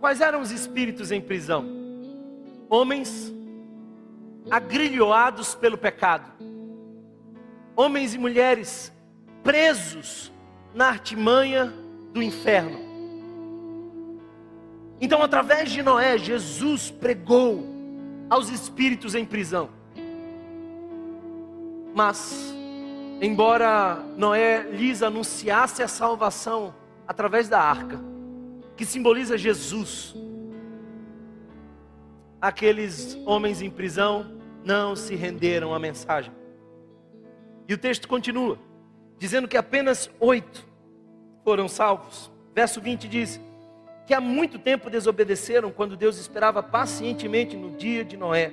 [0.00, 1.64] Quais eram os espíritos em prisão?
[2.68, 3.32] Homens
[4.50, 6.32] agrilhoados pelo pecado,
[7.76, 8.92] homens e mulheres
[9.44, 10.32] presos
[10.74, 11.72] na artimanha
[12.12, 12.89] do inferno.
[15.00, 17.66] Então, através de Noé, Jesus pregou
[18.28, 19.70] aos espíritos em prisão.
[21.94, 22.54] Mas
[23.20, 26.74] embora Noé lhes anunciasse a salvação
[27.06, 28.00] através da arca,
[28.76, 30.14] que simboliza Jesus,
[32.40, 36.32] aqueles homens em prisão não se renderam à mensagem.
[37.68, 38.58] E o texto continua,
[39.18, 40.66] dizendo que apenas oito
[41.44, 42.30] foram salvos.
[42.54, 43.40] Verso 20 diz:
[44.10, 48.52] que há muito tempo desobedeceram quando Deus esperava pacientemente no dia de Noé,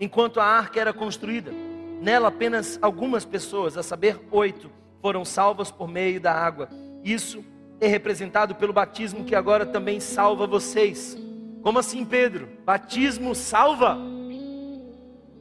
[0.00, 1.52] enquanto a arca era construída.
[2.00, 4.70] Nela apenas algumas pessoas, a saber, oito,
[5.02, 6.70] foram salvas por meio da água.
[7.04, 7.44] Isso
[7.78, 11.14] é representado pelo batismo que agora também salva vocês.
[11.62, 12.48] Como assim, Pedro?
[12.64, 13.98] Batismo salva?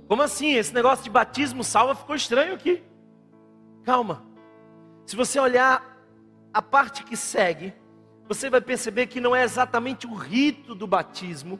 [0.05, 0.55] Como assim?
[0.55, 2.83] Esse negócio de batismo salva ficou estranho aqui.
[3.85, 4.21] Calma.
[5.05, 5.97] Se você olhar
[6.53, 7.73] a parte que segue,
[8.27, 11.59] você vai perceber que não é exatamente o rito do batismo,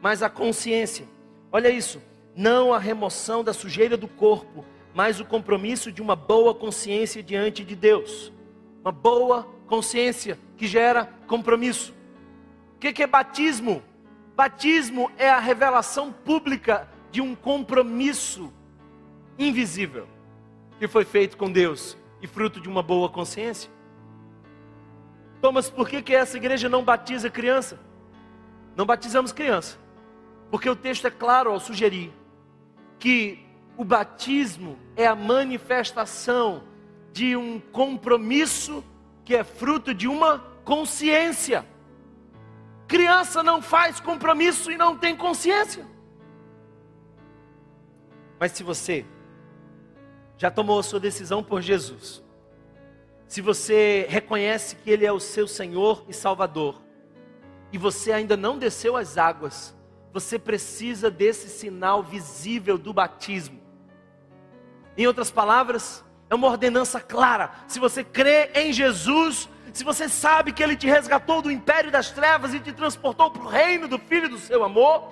[0.00, 1.06] mas a consciência.
[1.50, 2.00] Olha isso
[2.34, 7.64] não a remoção da sujeira do corpo, mas o compromisso de uma boa consciência diante
[7.64, 8.32] de Deus.
[8.82, 11.94] Uma boa consciência que gera compromisso.
[12.74, 13.82] O que é batismo?
[14.34, 18.52] Batismo é a revelação pública de um compromisso
[19.38, 20.08] invisível
[20.78, 23.70] que foi feito com Deus e fruto de uma boa consciência.
[25.42, 27.76] Thomas, por que, que essa igreja não batiza criança?
[28.76, 29.76] Não batizamos criança,
[30.52, 32.12] porque o texto é claro ao sugerir
[32.96, 33.44] que
[33.76, 36.62] o batismo é a manifestação
[37.12, 38.84] de um compromisso
[39.24, 41.66] que é fruto de uma consciência.
[42.86, 45.84] Criança não faz compromisso e não tem consciência.
[48.38, 49.04] Mas se você
[50.38, 52.22] já tomou a sua decisão por Jesus,
[53.32, 56.82] se você reconhece que Ele é o seu Senhor e Salvador,
[57.72, 59.74] e você ainda não desceu as águas,
[60.12, 63.58] você precisa desse sinal visível do batismo.
[64.98, 67.52] Em outras palavras, é uma ordenança clara.
[67.66, 72.10] Se você crê em Jesus, se você sabe que Ele te resgatou do império das
[72.10, 75.10] trevas e te transportou para o reino do Filho do seu amor,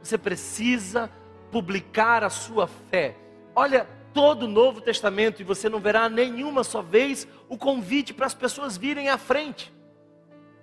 [0.00, 1.10] você precisa
[1.50, 3.16] publicar a sua fé.
[3.56, 8.26] Olha, todo o Novo Testamento, e você não verá nenhuma só vez o convite para
[8.26, 9.72] as pessoas virem à frente.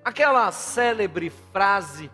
[0.04, 2.10] Aquela célebre frase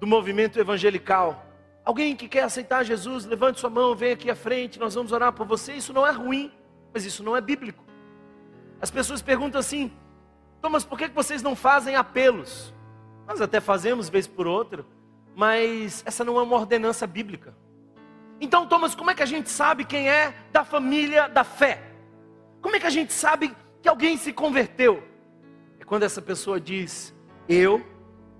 [0.00, 1.44] do movimento evangelical:
[1.84, 5.32] alguém que quer aceitar Jesus, levante sua mão, vem aqui à frente, nós vamos orar
[5.32, 5.74] por você.
[5.74, 6.52] Isso não é ruim,
[6.92, 7.84] mas isso não é bíblico.
[8.80, 9.92] As pessoas perguntam assim:
[10.60, 12.72] Thomas, por que vocês não fazem apelos?
[13.26, 14.84] Nós até fazemos vez por outra,
[15.34, 17.54] mas essa não é uma ordenança bíblica.
[18.40, 21.82] Então, Thomas, como é que a gente sabe quem é da família da fé?
[22.60, 25.02] Como é que a gente sabe que alguém se converteu?
[25.78, 27.14] É quando essa pessoa diz:
[27.48, 27.84] Eu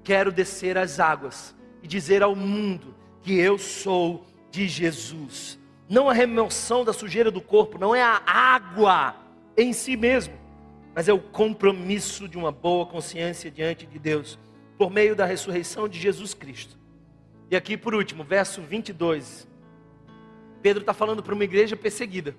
[0.02, 5.58] quero descer as águas e dizer ao mundo que eu sou de Jesus.
[5.88, 9.16] Não a remoção da sujeira do corpo, não é a água
[9.56, 10.34] em si mesmo,
[10.94, 14.38] mas é o compromisso de uma boa consciência diante de Deus,
[14.78, 16.78] por meio da ressurreição de Jesus Cristo.
[17.50, 19.46] E aqui por último, verso 22.
[20.64, 22.34] Pedro está falando para uma igreja perseguida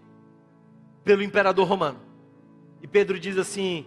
[1.03, 1.99] pelo imperador romano.
[2.81, 3.85] E Pedro diz assim: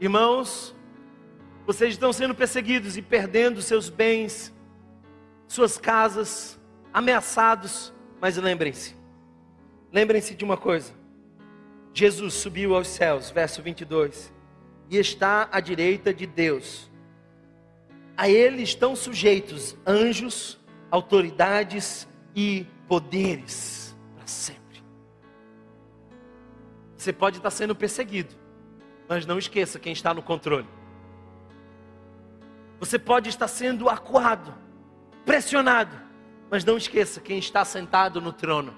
[0.00, 0.74] Irmãos,
[1.64, 4.52] vocês estão sendo perseguidos e perdendo seus bens,
[5.46, 6.60] suas casas,
[6.92, 8.96] ameaçados, mas lembrem-se,
[9.92, 10.92] lembrem-se de uma coisa:
[11.94, 14.32] Jesus subiu aos céus, verso 22,
[14.90, 16.90] e está à direita de Deus.
[18.16, 20.58] A ele estão sujeitos anjos,
[20.90, 24.82] autoridades e poderes para sempre.
[26.96, 28.34] Você pode estar sendo perseguido,
[29.08, 30.68] mas não esqueça quem está no controle.
[32.78, 34.54] Você pode estar sendo acuado,
[35.24, 35.96] pressionado,
[36.50, 38.74] mas não esqueça quem está sentado no trono.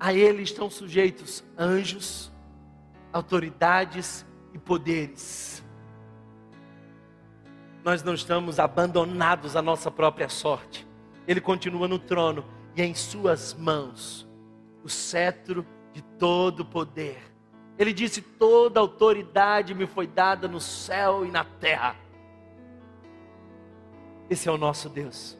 [0.00, 2.32] A ele estão sujeitos anjos,
[3.12, 5.64] autoridades e poderes.
[7.84, 10.86] Nós não estamos abandonados à nossa própria sorte.
[11.26, 12.44] Ele continua no trono
[12.76, 14.28] e em suas mãos
[14.82, 17.22] o cetro de todo poder.
[17.78, 21.96] Ele disse: Toda autoridade me foi dada no céu e na terra.
[24.28, 25.38] Esse é o nosso Deus.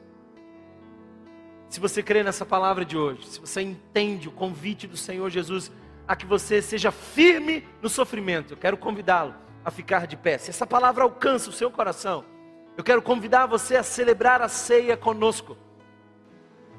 [1.68, 5.72] Se você crê nessa palavra de hoje, se você entende o convite do Senhor Jesus
[6.07, 8.53] a que você seja firme no sofrimento.
[8.53, 10.39] Eu quero convidá-lo a ficar de pé.
[10.39, 12.24] Se essa palavra alcança o seu coração,
[12.76, 15.57] eu quero convidar você a celebrar a ceia conosco.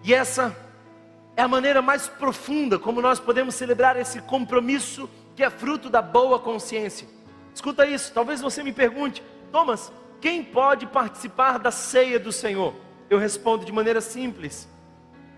[0.05, 0.55] E essa
[1.35, 5.99] é a maneira mais profunda como nós podemos celebrar esse compromisso que é fruto da
[5.99, 7.07] boa consciência.
[7.55, 9.91] Escuta isso, talvez você me pergunte, Thomas,
[10.21, 12.75] quem pode participar da ceia do Senhor?
[13.09, 14.69] Eu respondo de maneira simples: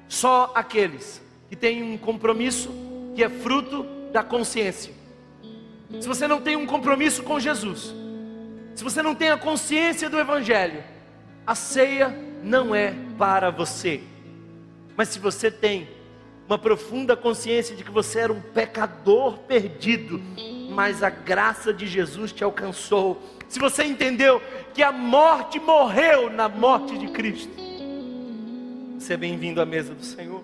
[0.09, 2.69] só aqueles que têm um compromisso
[3.15, 4.93] que é fruto da consciência.
[6.01, 7.95] Se você não tem um compromisso com Jesus,
[8.75, 10.83] se você não tem a consciência do Evangelho,
[11.45, 12.09] a ceia
[12.43, 14.03] não é para você.
[14.97, 15.87] Mas se você tem
[16.47, 20.19] uma profunda consciência de que você era um pecador perdido,
[20.71, 24.41] mas a graça de Jesus te alcançou, se você entendeu
[24.73, 27.53] que a morte morreu na morte de Cristo,
[28.97, 30.41] você é bem-vindo à mesa do Senhor.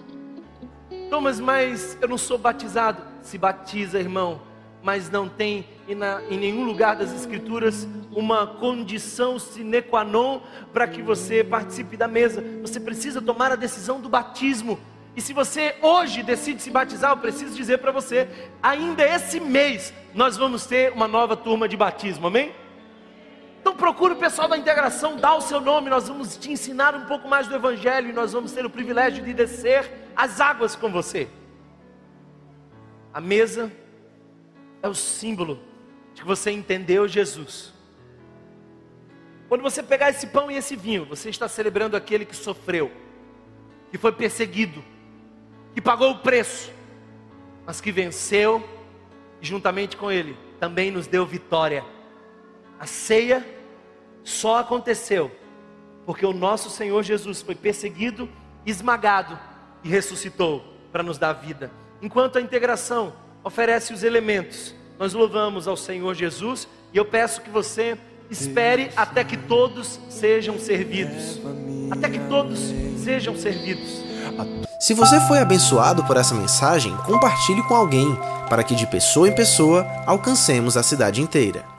[1.10, 3.02] Thomas, mas eu não sou batizado.
[3.24, 4.42] Se batiza, irmão,
[4.84, 10.42] mas não tem em, na, em nenhum lugar das Escrituras uma condição sine qua non
[10.72, 12.44] para que você participe da mesa.
[12.62, 14.80] Você precisa tomar a decisão do batismo.
[15.16, 18.28] E se você hoje decide se batizar, eu preciso dizer para você,
[18.62, 22.52] ainda esse mês nós vamos ter uma nova turma de batismo, amém?
[23.62, 27.06] Então procure o pessoal da integração, dá o seu nome, nós vamos te ensinar um
[27.06, 30.92] pouco mais do Evangelho e nós vamos ter o privilégio de descer as águas com
[30.92, 31.30] você.
[33.14, 33.72] A mesa
[34.82, 35.73] é o símbolo
[36.24, 37.74] que você entendeu Jesus.
[39.50, 42.90] Quando você pegar esse pão e esse vinho, você está celebrando aquele que sofreu,
[43.92, 44.84] que foi perseguido,
[45.74, 46.72] que pagou o preço,
[47.66, 48.68] mas que venceu
[49.42, 51.84] e juntamente com ele também nos deu vitória.
[52.80, 53.46] A ceia
[54.24, 55.30] só aconteceu
[56.06, 58.30] porque o nosso Senhor Jesus foi perseguido,
[58.66, 59.38] esmagado
[59.84, 61.70] e ressuscitou para nos dar vida.
[62.02, 63.14] Enquanto a integração
[63.44, 67.98] oferece os elementos nós louvamos ao Senhor Jesus e eu peço que você
[68.30, 71.40] espere até que todos sejam servidos.
[71.92, 72.60] Até que todos
[73.04, 74.04] sejam servidos.
[74.80, 78.18] Se você foi abençoado por essa mensagem, compartilhe com alguém,
[78.50, 81.73] para que de pessoa em pessoa alcancemos a cidade inteira.